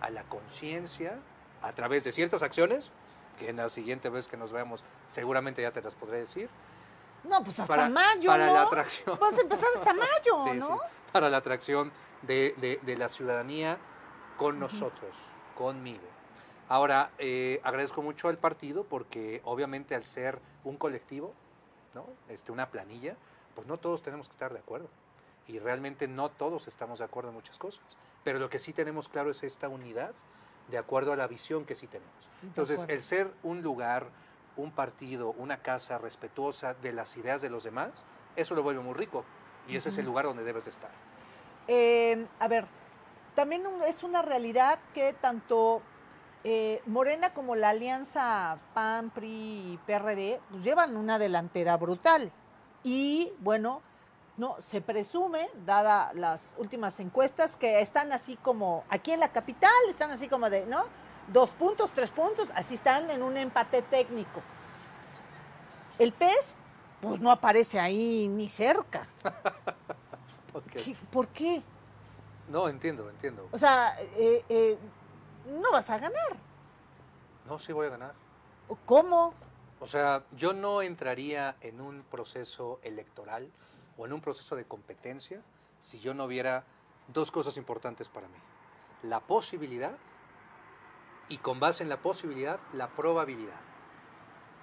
a 0.00 0.08
la 0.10 0.22
conciencia 0.24 1.18
a 1.60 1.72
través 1.72 2.04
de 2.04 2.12
ciertas 2.12 2.42
acciones, 2.42 2.90
que 3.38 3.50
en 3.50 3.56
la 3.56 3.68
siguiente 3.68 4.08
vez 4.08 4.26
que 4.28 4.36
nos 4.38 4.52
veamos 4.52 4.82
seguramente 5.06 5.60
ya 5.60 5.70
te 5.70 5.82
las 5.82 5.94
podré 5.94 6.18
decir, 6.20 6.48
No, 7.24 7.42
pues 7.44 7.58
hasta 7.60 7.66
para, 7.74 7.88
mayo, 7.90 8.30
para 8.30 8.46
¿no? 8.46 8.54
la 8.54 8.62
atracción. 8.62 9.18
Vas 9.20 9.36
a 9.36 9.40
empezar 9.42 9.68
hasta 9.76 9.92
mayo, 9.94 10.44
Sí, 10.52 10.58
¿no? 10.58 10.66
sí, 10.66 10.72
para 11.12 11.28
la 11.28 11.36
atracción 11.38 11.92
de, 12.22 12.54
de- 12.58 12.78
de 12.82 12.96
la 12.96 13.08
ciudadanía 13.10 13.76
con 14.38 14.58
nosotros, 14.58 15.14
conmigo. 15.54 16.04
Ahora, 16.68 17.10
eh, 17.18 17.60
agradezco 17.64 18.02
mucho 18.02 18.28
al 18.28 18.36
partido 18.36 18.84
porque 18.84 19.40
obviamente 19.44 19.94
al 19.94 20.04
ser 20.04 20.38
un 20.64 20.76
colectivo, 20.76 21.32
¿no? 21.94 22.04
este, 22.28 22.52
una 22.52 22.70
planilla, 22.70 23.16
pues 23.54 23.66
no 23.66 23.78
todos 23.78 24.02
tenemos 24.02 24.28
que 24.28 24.32
estar 24.32 24.52
de 24.52 24.58
acuerdo. 24.58 24.88
Y 25.46 25.58
realmente 25.58 26.08
no 26.08 26.28
todos 26.28 26.68
estamos 26.68 26.98
de 26.98 27.06
acuerdo 27.06 27.30
en 27.30 27.36
muchas 27.36 27.58
cosas. 27.58 27.96
Pero 28.22 28.38
lo 28.38 28.50
que 28.50 28.58
sí 28.58 28.74
tenemos 28.74 29.08
claro 29.08 29.30
es 29.30 29.42
esta 29.42 29.68
unidad 29.68 30.12
de 30.70 30.76
acuerdo 30.76 31.14
a 31.14 31.16
la 31.16 31.26
visión 31.26 31.64
que 31.64 31.74
sí 31.74 31.86
tenemos. 31.86 32.28
Entonces, 32.42 32.84
el 32.88 33.02
ser 33.02 33.32
un 33.42 33.62
lugar, 33.62 34.08
un 34.58 34.70
partido, 34.70 35.30
una 35.30 35.62
casa 35.62 35.96
respetuosa 35.96 36.74
de 36.74 36.92
las 36.92 37.16
ideas 37.16 37.40
de 37.40 37.48
los 37.48 37.64
demás, 37.64 38.04
eso 38.36 38.54
lo 38.54 38.62
vuelve 38.62 38.82
muy 38.82 38.92
rico. 38.92 39.24
Y 39.66 39.76
ese 39.76 39.88
es 39.88 39.96
el 39.96 40.04
lugar 40.04 40.26
donde 40.26 40.44
debes 40.44 40.64
de 40.64 40.70
estar. 40.70 40.90
Eh, 41.66 42.26
a 42.38 42.48
ver, 42.48 42.66
también 43.34 43.64
es 43.86 44.02
una 44.02 44.20
realidad 44.20 44.78
que 44.92 45.14
tanto 45.14 45.80
eh, 46.44 46.82
Morena 46.86 47.32
como 47.34 47.54
la 47.56 47.70
alianza 47.70 48.58
PAN, 48.74 49.10
PRI 49.10 49.28
y 49.74 49.80
PRD 49.86 50.40
pues, 50.50 50.62
llevan 50.62 50.96
una 50.96 51.18
delantera 51.18 51.76
brutal. 51.76 52.30
Y 52.84 53.32
bueno, 53.40 53.82
no 54.36 54.56
se 54.60 54.80
presume, 54.80 55.48
dada 55.66 56.12
las 56.14 56.54
últimas 56.58 57.00
encuestas, 57.00 57.56
que 57.56 57.80
están 57.80 58.12
así 58.12 58.36
como 58.36 58.84
aquí 58.88 59.10
en 59.10 59.20
la 59.20 59.30
capital, 59.32 59.70
están 59.90 60.10
así 60.12 60.28
como 60.28 60.48
de, 60.48 60.64
¿no? 60.66 60.84
Dos 61.32 61.50
puntos, 61.50 61.92
tres 61.92 62.10
puntos, 62.10 62.48
así 62.54 62.74
están 62.74 63.10
en 63.10 63.22
un 63.22 63.36
empate 63.36 63.82
técnico. 63.82 64.40
El 65.98 66.12
PES, 66.12 66.54
pues 67.00 67.20
no 67.20 67.30
aparece 67.30 67.78
ahí 67.80 68.28
ni 68.28 68.48
cerca. 68.48 69.06
Ok. 70.54 70.72
¿Qué- 70.82 70.96
¿Por 71.12 71.28
qué? 71.28 71.62
No, 72.48 72.68
entiendo, 72.68 73.08
entiendo. 73.10 73.46
O 73.52 73.58
sea, 73.58 73.96
eh, 74.16 74.42
eh, 74.48 74.78
no 75.48 75.72
vas 75.72 75.90
a 75.90 75.98
ganar. 75.98 76.36
No, 77.46 77.58
sí 77.58 77.72
voy 77.72 77.86
a 77.86 77.90
ganar. 77.90 78.14
¿O 78.68 78.76
¿Cómo? 78.76 79.34
O 79.80 79.86
sea, 79.86 80.24
yo 80.36 80.52
no 80.52 80.82
entraría 80.82 81.56
en 81.60 81.80
un 81.80 82.02
proceso 82.02 82.80
electoral 82.82 83.50
o 83.96 84.06
en 84.06 84.12
un 84.12 84.20
proceso 84.20 84.56
de 84.56 84.64
competencia 84.64 85.40
si 85.78 86.00
yo 86.00 86.14
no 86.14 86.26
viera 86.26 86.64
dos 87.08 87.30
cosas 87.30 87.56
importantes 87.56 88.08
para 88.08 88.28
mí. 88.28 88.38
La 89.02 89.20
posibilidad 89.20 89.92
y 91.28 91.38
con 91.38 91.60
base 91.60 91.82
en 91.82 91.88
la 91.88 91.98
posibilidad, 91.98 92.58
la 92.72 92.88
probabilidad. 92.88 93.60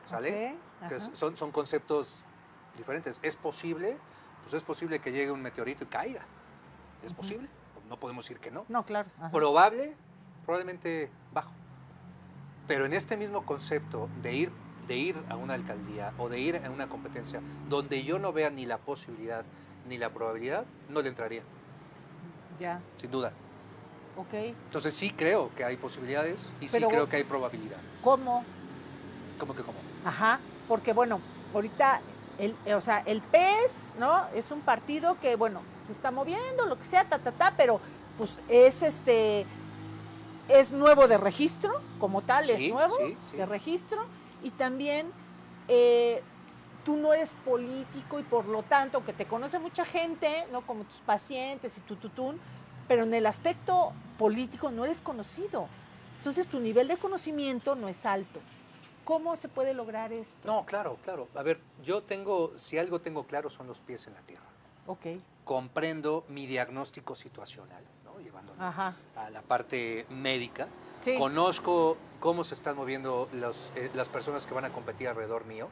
¿Sale? 0.05 0.55
Que 0.87 0.99
son, 0.99 1.35
son 1.35 1.51
conceptos 1.51 2.21
diferentes. 2.77 3.19
¿Es 3.23 3.35
posible? 3.35 3.97
Pues 4.43 4.53
es 4.53 4.63
posible 4.63 4.99
que 4.99 5.11
llegue 5.11 5.31
un 5.31 5.41
meteorito 5.41 5.85
y 5.85 5.87
caiga. 5.87 6.21
¿Es 7.03 7.13
posible? 7.13 7.49
No 7.89 7.99
podemos 7.99 8.25
decir 8.25 8.39
que 8.39 8.51
no. 8.51 8.65
No, 8.67 8.85
claro. 8.85 9.09
ajá. 9.17 9.31
Probable, 9.31 9.95
probablemente 10.45 11.09
bajo. 11.33 11.51
Pero 12.67 12.85
en 12.85 12.93
este 12.93 13.17
mismo 13.17 13.45
concepto 13.45 14.09
de 14.21 14.33
ir, 14.33 14.51
de 14.87 14.95
ir 14.95 15.15
a 15.29 15.35
una 15.35 15.53
alcaldía 15.53 16.13
o 16.17 16.29
de 16.29 16.39
ir 16.39 16.61
a 16.63 16.69
una 16.69 16.87
competencia 16.87 17.41
donde 17.69 18.03
yo 18.03 18.19
no 18.19 18.31
vea 18.33 18.49
ni 18.49 18.65
la 18.65 18.77
posibilidad 18.77 19.43
ni 19.87 19.97
la 19.97 20.09
probabilidad, 20.09 20.65
no 20.89 21.01
le 21.01 21.09
entraría, 21.09 21.43
Ya, 22.59 22.79
sin 22.97 23.11
duda. 23.11 23.31
ok. 24.17 24.33
Entonces 24.33 24.95
sí 24.95 25.11
creo 25.11 25.51
que 25.55 25.63
hay 25.63 25.77
posibilidades 25.77 26.49
y 26.59 26.67
Pero- 26.69 26.87
sí 26.87 26.93
creo 26.93 27.07
que 27.09 27.17
hay 27.17 27.23
probabilidades. 27.23 27.85
¿Cómo? 28.03 28.43
¿Cómo 29.39 29.55
que 29.55 29.61
cómo? 29.61 29.77
Ajá, 30.03 30.39
porque 30.67 30.91
bueno, 30.93 31.19
ahorita, 31.53 32.01
el, 32.39 32.55
o 32.73 32.81
sea, 32.81 32.99
el 33.01 33.21
PES, 33.21 33.93
¿no? 33.99 34.25
Es 34.33 34.49
un 34.49 34.61
partido 34.61 35.19
que, 35.19 35.35
bueno, 35.35 35.61
se 35.85 35.91
está 35.91 36.09
moviendo, 36.09 36.65
lo 36.65 36.79
que 36.79 36.85
sea, 36.85 37.05
ta, 37.07 37.19
ta, 37.19 37.31
ta, 37.31 37.53
pero 37.55 37.79
pues 38.17 38.39
es 38.49 38.81
este, 38.81 39.45
es 40.47 40.71
nuevo 40.71 41.07
de 41.07 41.17
registro, 41.17 41.81
como 41.99 42.21
tal, 42.21 42.45
Sí, 42.45 42.51
es 42.51 42.71
nuevo 42.73 42.95
sí, 42.97 43.17
sí. 43.31 43.37
de 43.37 43.45
registro, 43.45 44.05
y 44.43 44.51
también 44.51 45.11
eh, 45.67 46.21
tú 46.83 46.95
no 46.95 47.13
eres 47.13 47.33
político 47.45 48.19
y 48.19 48.23
por 48.23 48.45
lo 48.45 48.63
tanto, 48.63 49.03
que 49.03 49.13
te 49.13 49.25
conoce 49.25 49.57
mucha 49.59 49.85
gente, 49.85 50.45
¿no? 50.51 50.61
Como 50.65 50.83
tus 50.83 50.99
pacientes 50.99 51.77
y 51.77 51.81
tu 51.81 51.95
tutún, 51.95 52.39
pero 52.87 53.03
en 53.03 53.13
el 53.13 53.25
aspecto 53.25 53.93
político 54.17 54.69
no 54.69 54.85
eres 54.85 55.01
conocido. 55.01 55.67
Entonces 56.17 56.47
tu 56.47 56.59
nivel 56.59 56.87
de 56.87 56.97
conocimiento 56.97 57.75
no 57.75 57.87
es 57.87 58.05
alto. 58.05 58.39
¿Cómo 59.03 59.35
se 59.35 59.49
puede 59.49 59.73
lograr 59.75 60.11
esto? 60.11 60.35
No, 60.45 60.65
claro, 60.65 60.97
claro. 61.03 61.27
A 61.35 61.43
ver, 61.43 61.59
yo 61.83 62.01
tengo, 62.01 62.53
si 62.57 62.77
algo 62.79 62.99
tengo 63.01 63.23
claro 63.25 63.49
son 63.51 63.67
los 63.67 63.79
pies 63.79 64.07
en 64.07 64.13
la 64.13 64.21
tierra. 64.21 64.45
Ok, 64.87 65.05
Comprendo 65.43 66.25
mi 66.27 66.47
diagnóstico 66.47 67.13
situacional, 67.15 67.83
¿no? 68.15 68.21
Llevándolo 68.21 68.61
ajá. 68.61 68.95
a 69.15 69.29
la 69.29 69.41
parte 69.41 70.05
médica. 70.09 70.67
Sí. 71.01 71.15
Conozco 71.17 71.97
cómo 72.19 72.43
se 72.43 72.55
están 72.55 72.75
moviendo 72.75 73.29
los, 73.33 73.71
eh, 73.75 73.91
las 73.93 74.09
personas 74.09 74.45
que 74.45 74.53
van 74.53 74.65
a 74.65 74.69
competir 74.69 75.07
alrededor 75.07 75.45
mío, 75.45 75.69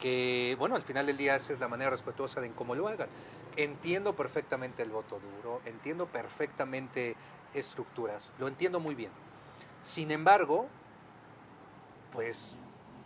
que, 0.00 0.56
bueno, 0.58 0.76
al 0.76 0.82
final 0.82 1.06
del 1.06 1.16
día 1.16 1.36
esa 1.36 1.52
es 1.52 1.60
la 1.60 1.68
manera 1.68 1.90
respetuosa 1.90 2.40
de 2.40 2.46
en 2.46 2.52
cómo 2.54 2.74
lo 2.74 2.88
hagan. 2.88 3.08
Entiendo 3.56 4.14
perfectamente 4.14 4.82
el 4.82 4.90
voto 4.90 5.20
duro, 5.20 5.60
entiendo 5.66 6.06
perfectamente 6.06 7.16
estructuras, 7.52 8.32
lo 8.38 8.48
entiendo 8.48 8.80
muy 8.80 8.94
bien. 8.94 9.12
Sin 9.82 10.10
embargo, 10.10 10.68
pues, 12.12 12.56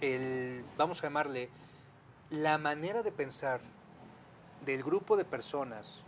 el, 0.00 0.64
vamos 0.76 1.00
a 1.00 1.06
llamarle, 1.06 1.50
la 2.30 2.58
manera 2.58 3.02
de 3.02 3.12
pensar 3.12 3.60
del 4.64 4.82
grupo 4.82 5.16
de 5.16 5.24
personas 5.24 6.04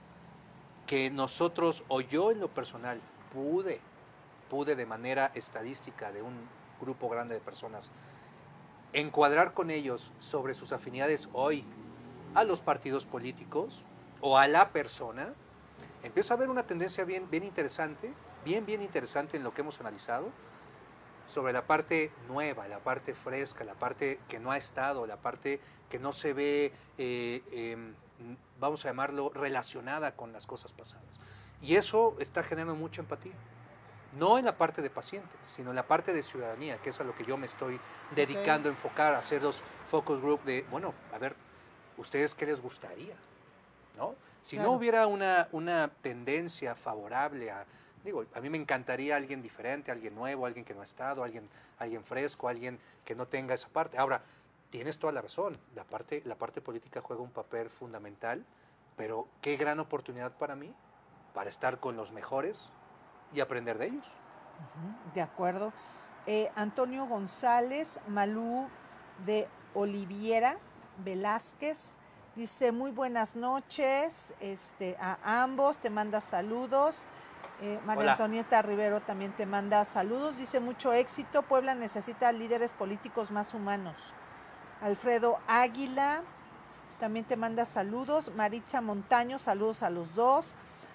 que 0.87 1.11
nosotros, 1.11 1.85
o 1.89 2.01
yo 2.01 2.31
en 2.31 2.41
lo 2.41 2.49
personal, 2.49 3.01
pude 3.33 3.81
pude 4.47 4.77
de 4.77 4.87
manera 4.87 5.31
estadística 5.35 6.13
de 6.13 6.23
un 6.23 6.35
grupo 6.81 7.09
grande 7.09 7.35
de 7.35 7.41
personas 7.41 7.91
encuadrar 8.93 9.53
con 9.53 9.71
ellos 9.71 10.13
sobre 10.21 10.55
sus 10.55 10.73
afinidades 10.73 11.29
hoy 11.33 11.65
a 12.35 12.45
los 12.45 12.61
partidos 12.61 13.07
políticos 13.07 13.83
o 14.21 14.39
a 14.39 14.49
la 14.49 14.71
persona, 14.71 15.35
empieza 16.03 16.35
a 16.35 16.37
haber 16.37 16.49
una 16.49 16.67
tendencia 16.67 17.05
bien, 17.05 17.29
bien 17.31 17.45
interesante, 17.45 18.13
bien, 18.45 18.65
bien 18.65 18.83
interesante 18.83 19.37
en 19.37 19.45
lo 19.45 19.53
que 19.53 19.63
hemos 19.63 19.81
analizado 19.81 20.29
sobre 21.29 21.53
la 21.53 21.67
parte 21.67 22.13
nueva, 22.29 22.69
la 22.69 22.79
parte 22.79 23.15
fresca, 23.15 23.65
la 23.65 23.75
parte 23.75 24.21
que 24.29 24.39
no 24.39 24.51
ha 24.51 24.57
estado, 24.57 25.07
la 25.07 25.17
parte 25.17 25.61
que 25.91 25.99
no 25.99 26.13
se 26.13 26.33
ve 26.33 26.73
eh, 26.99 27.77
mm, 27.77 28.06
vamos 28.59 28.85
a 28.85 28.89
llamarlo, 28.89 29.31
relacionada 29.31 30.13
con 30.13 30.33
las 30.33 30.47
cosas 30.47 30.73
pasadas. 30.73 31.21
Y 31.63 31.77
eso 31.77 32.17
está 32.21 32.43
generando 32.43 32.75
mucha 32.75 33.01
empatía. 33.01 33.35
No 34.19 34.39
en 34.39 34.45
la 34.45 34.57
parte 34.57 34.83
de 34.83 34.89
pacientes, 34.89 35.39
sino 35.45 35.71
en 35.71 35.77
la 35.77 35.87
parte 35.87 36.13
de 36.13 36.23
ciudadanía, 36.23 36.79
que 36.79 36.91
es 36.91 37.01
a 37.01 37.05
lo 37.05 37.15
que 37.15 37.25
yo 37.25 37.37
me 37.37 37.47
estoy 37.47 37.79
dedicando 38.15 38.69
a 38.69 38.73
enfocar, 38.73 39.15
a 39.15 39.19
hacer 39.19 39.43
los 39.43 39.63
focus 39.91 40.21
group 40.21 40.43
de, 40.45 40.65
bueno, 40.71 40.95
a 41.13 41.19
ver, 41.19 41.35
¿ustedes 41.99 42.35
qué 42.35 42.47
les 42.47 42.61
gustaría? 42.61 43.15
¿No? 43.97 44.15
Si 44.43 44.59
no 44.59 44.73
hubiera 44.73 45.07
una, 45.07 45.49
una 45.53 45.91
tendencia 46.03 46.75
favorable 46.77 47.51
a, 47.51 47.67
digo, 48.05 48.25
a 48.35 48.41
mí 48.41 48.49
me 48.49 48.57
encantaría 48.57 49.17
alguien 49.17 49.43
diferente, 49.43 49.91
alguien 49.91 50.15
nuevo, 50.15 50.47
alguien 50.47 50.65
que 50.65 50.73
no 50.73 50.81
ha 50.81 50.85
estado, 50.85 51.25
alguien, 51.25 51.49
alguien 51.79 52.05
fresco, 52.05 52.49
alguien 52.49 52.79
que 53.05 53.15
no 53.15 53.27
tenga 53.27 53.55
esa 53.55 53.69
parte. 53.69 53.99
Ahora, 53.99 54.23
tienes 54.71 54.99
toda 54.99 55.13
la 55.13 55.23
razón, 55.23 55.59
la 55.75 55.85
parte, 55.85 56.23
la 56.25 56.37
parte 56.37 56.61
política 56.61 57.01
juega 57.01 57.23
un 57.23 57.31
papel 57.31 57.71
fundamental, 57.71 58.45
pero 58.97 59.29
qué 59.41 59.57
gran 59.57 59.81
oportunidad 59.81 60.37
para 60.37 60.57
mí, 60.57 60.73
para 61.35 61.49
estar 61.49 61.81
con 61.81 61.97
los 61.97 62.13
mejores 62.13 62.71
y 63.35 63.41
aprender 63.41 63.79
de 63.79 63.87
ellos. 63.87 64.07
De 65.15 65.21
acuerdo. 65.21 65.73
Eh, 66.27 66.51
Antonio 66.57 67.07
González, 67.07 68.01
Malú 68.09 68.69
de 69.25 69.49
Oliviera 69.75 70.57
Velázquez, 71.05 71.79
dice 72.35 72.73
muy 72.73 72.91
buenas 72.91 73.37
noches 73.37 74.35
este, 74.41 74.97
a 74.99 75.43
ambos, 75.43 75.79
te 75.79 75.91
manda 75.91 76.21
saludos. 76.21 77.07
Eh, 77.63 77.81
María 77.87 78.13
Antonieta 78.13 78.61
Rivero 78.61 79.01
también 79.01 79.33
te 79.33 79.47
manda 79.47 79.85
saludos, 79.85 80.37
dice 80.37 80.61
mucho 80.61 80.93
éxito, 80.93 81.43
Puebla 81.43 81.75
necesita 81.75 82.31
líderes 82.33 82.73
políticos 82.73 83.31
más 83.31 83.55
humanos. 83.55 84.15
Alfredo 84.83 85.39
Águila 85.47 86.23
también 87.01 87.25
te 87.25 87.37
manda 87.37 87.65
saludos. 87.65 88.31
Maritza 88.35 88.81
Montaño, 88.81 89.39
saludos 89.39 89.83
a 89.83 89.91
los 89.91 90.15
dos. 90.15 90.47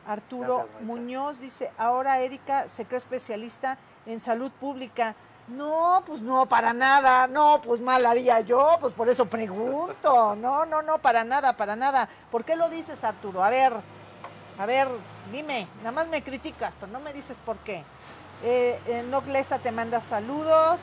Arturo 0.07 0.67
Muñoz 0.81 1.39
dice, 1.39 1.71
ahora 1.77 2.19
Erika 2.19 2.67
se 2.67 2.85
cree 2.85 2.97
especialista 2.97 3.77
en 4.05 4.19
salud 4.19 4.51
pública. 4.51 5.15
No, 5.47 6.01
pues 6.05 6.21
no, 6.21 6.47
para 6.47 6.73
nada. 6.73 7.27
No, 7.27 7.61
pues 7.61 7.81
mal 7.81 8.05
haría 8.05 8.39
yo, 8.41 8.77
pues 8.79 8.93
por 8.93 9.09
eso 9.09 9.25
pregunto. 9.25 10.35
No, 10.35 10.65
no, 10.65 10.81
no, 10.81 10.97
para 10.99 11.23
nada, 11.23 11.55
para 11.55 11.75
nada. 11.75 12.09
¿Por 12.31 12.45
qué 12.45 12.55
lo 12.55 12.69
dices, 12.69 13.03
Arturo? 13.03 13.43
A 13.43 13.49
ver, 13.49 13.73
a 14.57 14.65
ver, 14.65 14.87
dime, 15.31 15.67
nada 15.77 15.91
más 15.91 16.07
me 16.07 16.23
criticas, 16.23 16.73
pero 16.79 16.91
no 16.91 16.99
me 16.99 17.13
dices 17.13 17.39
por 17.45 17.57
qué. 17.57 17.83
Eh, 18.43 18.79
eh 18.87 19.03
Noglesa 19.03 19.59
te 19.59 19.71
manda 19.71 19.99
saludos. 19.99 20.79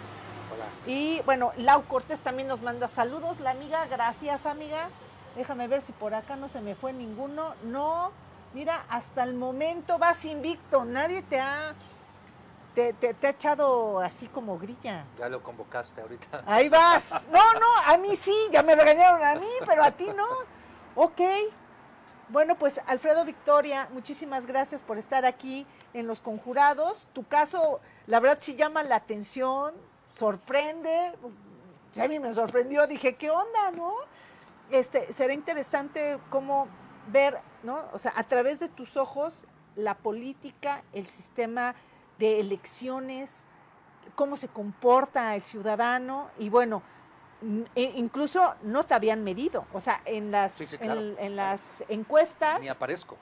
Y 0.87 1.21
bueno, 1.23 1.53
Lau 1.57 1.85
Cortés 1.85 2.21
también 2.21 2.49
nos 2.49 2.63
manda 2.63 2.89
saludos. 2.89 3.41
La 3.41 3.51
amiga, 3.51 3.87
gracias 3.87 4.47
amiga. 4.47 4.89
Déjame 5.37 5.69
ver 5.69 5.83
si 5.83 5.93
por 5.93 6.15
acá 6.15 6.37
no 6.37 6.49
se 6.49 6.61
me 6.61 6.75
fue 6.75 6.93
ninguno. 6.93 7.55
No, 7.65 8.11
mira, 8.55 8.85
hasta 8.89 9.23
el 9.23 9.35
momento 9.35 9.99
vas 9.99 10.25
invicto. 10.25 10.85
Nadie 10.85 11.23
te 11.23 11.39
ha, 11.39 11.75
te, 12.75 12.95
ha 13.23 13.29
echado 13.29 14.01
así 14.01 14.29
como 14.29 14.59
grilla. 14.59 15.05
Ya 15.19 15.29
lo 15.29 15.43
convocaste 15.43 16.01
ahorita. 16.01 16.43
Ahí 16.47 16.69
vas. 16.69 17.11
No, 17.31 17.53
no, 17.55 17.77
a 17.87 17.97
mí 17.99 18.17
sí, 18.17 18.35
ya 18.51 18.63
me 18.63 18.75
regañaron 18.75 19.23
a 19.23 19.35
mí, 19.35 19.51
pero 19.67 19.85
a 19.85 19.91
ti 19.91 20.09
no. 20.15 20.27
Ok. 20.95 21.21
Bueno, 22.31 22.57
pues 22.57 22.81
Alfredo 22.87 23.25
Victoria, 23.25 23.89
muchísimas 23.93 24.45
gracias 24.45 24.83
por 24.83 24.99
estar 24.99 25.25
aquí 25.25 25.67
en 25.95 26.07
Los 26.07 26.21
Conjurados. 26.21 27.07
Tu 27.15 27.27
caso, 27.27 27.81
la 28.07 28.21
verdad, 28.21 28.39
sí 28.41 28.55
llama 28.55 28.83
la 28.83 28.97
atención 28.97 29.75
sorprende. 30.19 31.15
a 31.99 32.09
mí 32.09 32.19
me 32.19 32.35
sorprendió, 32.35 32.87
dije, 32.87 33.15
¿qué 33.15 33.31
onda, 33.31 33.71
no? 33.71 33.95
Este, 34.71 35.13
será 35.13 35.33
interesante 35.33 36.19
cómo 36.29 36.67
ver, 37.11 37.39
¿no? 37.63 37.85
O 37.93 37.99
sea, 37.99 38.13
a 38.17 38.25
través 38.25 38.59
de 38.61 38.69
tus 38.69 38.97
ojos, 38.97 39.47
la 39.77 39.95
política, 39.95 40.83
el 40.93 41.07
sistema 41.09 41.75
de 42.19 42.41
elecciones, 42.41 43.47
cómo 44.15 44.37
se 44.37 44.49
comporta 44.49 45.35
el 45.37 45.45
ciudadano 45.45 46.31
y 46.39 46.49
bueno, 46.49 46.83
e 47.77 47.83
incluso 47.97 48.55
no 48.63 48.85
te 48.85 48.95
habían 48.95 49.23
medido, 49.23 49.65
o 49.73 49.79
sea, 49.79 50.03
en 50.05 50.33
las, 50.33 50.61
en, 50.81 51.37
las 51.37 51.85
encuestas... 51.89 52.61
Ni 52.61 52.69
aparezco. 52.69 53.17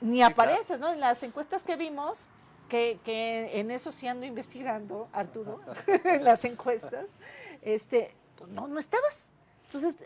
Ni 0.00 0.20
apareces, 0.20 0.80
¿no? 0.80 0.92
En 0.92 0.98
las 0.98 1.22
encuestas 1.22 1.62
que 1.62 1.76
vimos, 1.76 2.26
que, 2.72 3.50
en 3.60 3.70
eso 3.70 3.92
sí 3.92 4.08
ando 4.08 4.24
investigando, 4.24 5.08
Arturo, 5.12 5.60
en 5.86 6.24
las 6.24 6.44
encuestas, 6.44 7.06
este, 7.60 8.14
pues 8.36 8.50
no, 8.50 8.66
no 8.66 8.78
estabas. 8.78 9.30
Entonces, 9.66 9.96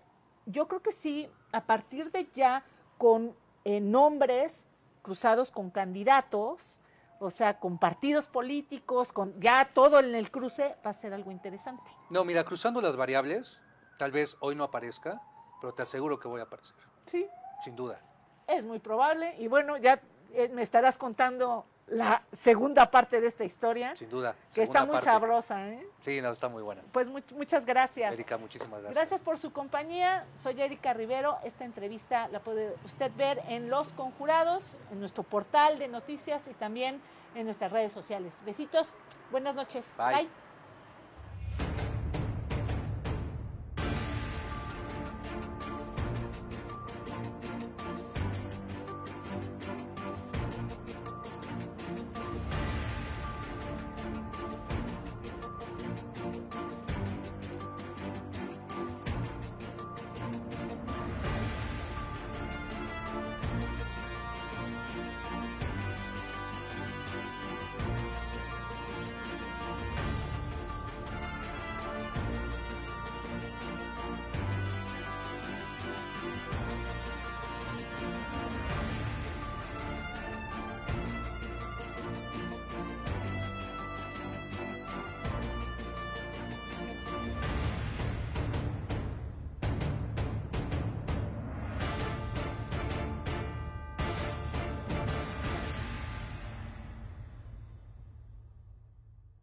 yo 0.47 0.67
creo 0.67 0.83
que 0.83 0.93
sí, 0.93 1.29
a 1.53 1.65
partir 1.65 2.11
de 2.11 2.29
ya 2.35 2.65
con 2.99 3.35
eh, 3.65 3.81
nombres 3.81 4.69
cruzados 5.03 5.53
con 5.53 5.71
candidatos, 5.71 6.81
o 7.21 7.31
sea, 7.31 7.61
con 7.61 7.79
partidos 7.79 8.27
políticos, 8.27 9.13
con 9.13 9.41
ya 9.41 9.71
todo 9.73 10.01
en 10.01 10.15
el 10.17 10.31
cruce, 10.31 10.75
va 10.85 10.91
a 10.91 10.93
ser 10.93 11.15
algo 11.15 11.31
interesante. 11.31 11.85
No, 12.11 12.25
mira, 12.25 12.45
cruzando 12.45 12.81
las 12.81 12.97
variables, 12.97 13.61
tal 13.99 14.11
vez 14.11 14.37
hoy 14.41 14.57
no 14.57 14.65
aparezca, 14.65 15.23
pero 15.61 15.73
te 15.73 15.83
aseguro 15.83 16.19
que 16.19 16.27
voy 16.27 16.41
a 16.41 16.45
aparecer. 16.45 16.75
Sí. 17.07 17.29
Sin 17.63 17.77
duda. 17.77 18.01
Es 18.49 18.65
muy 18.65 18.81
probable. 18.81 19.37
Y 19.39 19.47
bueno, 19.47 19.77
ya 19.77 20.01
eh, 20.33 20.49
me 20.49 20.63
estarás 20.63 20.99
contando 20.99 21.65
la 21.87 22.23
segunda 22.33 22.91
parte 22.91 23.21
de 23.21 23.29
esta 23.29 23.45
historia. 23.45 23.95
Sin 23.97 24.11
duda. 24.11 24.35
Que 24.53 24.63
está 24.63 24.85
muy 24.85 24.99
sabrosa, 24.99 25.69
¿eh? 25.69 25.87
Sí, 26.05 26.21
no, 26.21 26.31
está 26.31 26.49
muy 26.49 26.63
buena. 26.63 26.83
Pues 26.93 27.09
muchas 27.09 27.65
gracias. 27.65 28.13
Erika, 28.13 28.37
muchísimas 28.39 28.81
gracias. 28.81 28.95
Gracias 28.95 29.23
por 29.23 29.39
su 29.39 29.53
compañía. 29.53 30.27
Soy 30.35 30.61
Erika 30.61 30.93
Rivero. 30.95 31.39
Esta 31.45 31.65
entrevista 31.65 32.29
la 32.29 32.41
puede 32.41 32.75
usted 32.85 33.13
ver 33.17 33.41
en 33.49 33.71
Los 33.71 33.93
Conjurados, 33.93 34.81
en 34.91 35.01
nuestro 35.01 35.23
portal 35.23 35.79
de 35.79 35.89
noticias 35.89 36.47
y 36.49 36.55
también 36.55 37.01
en 37.35 37.45
nuestras 37.45 37.71
redes 37.71 37.93
sociales. 37.93 38.43
Besitos. 38.45 38.89
Buenas 39.31 39.55
noches. 39.55 39.95
Bye. 39.97 40.29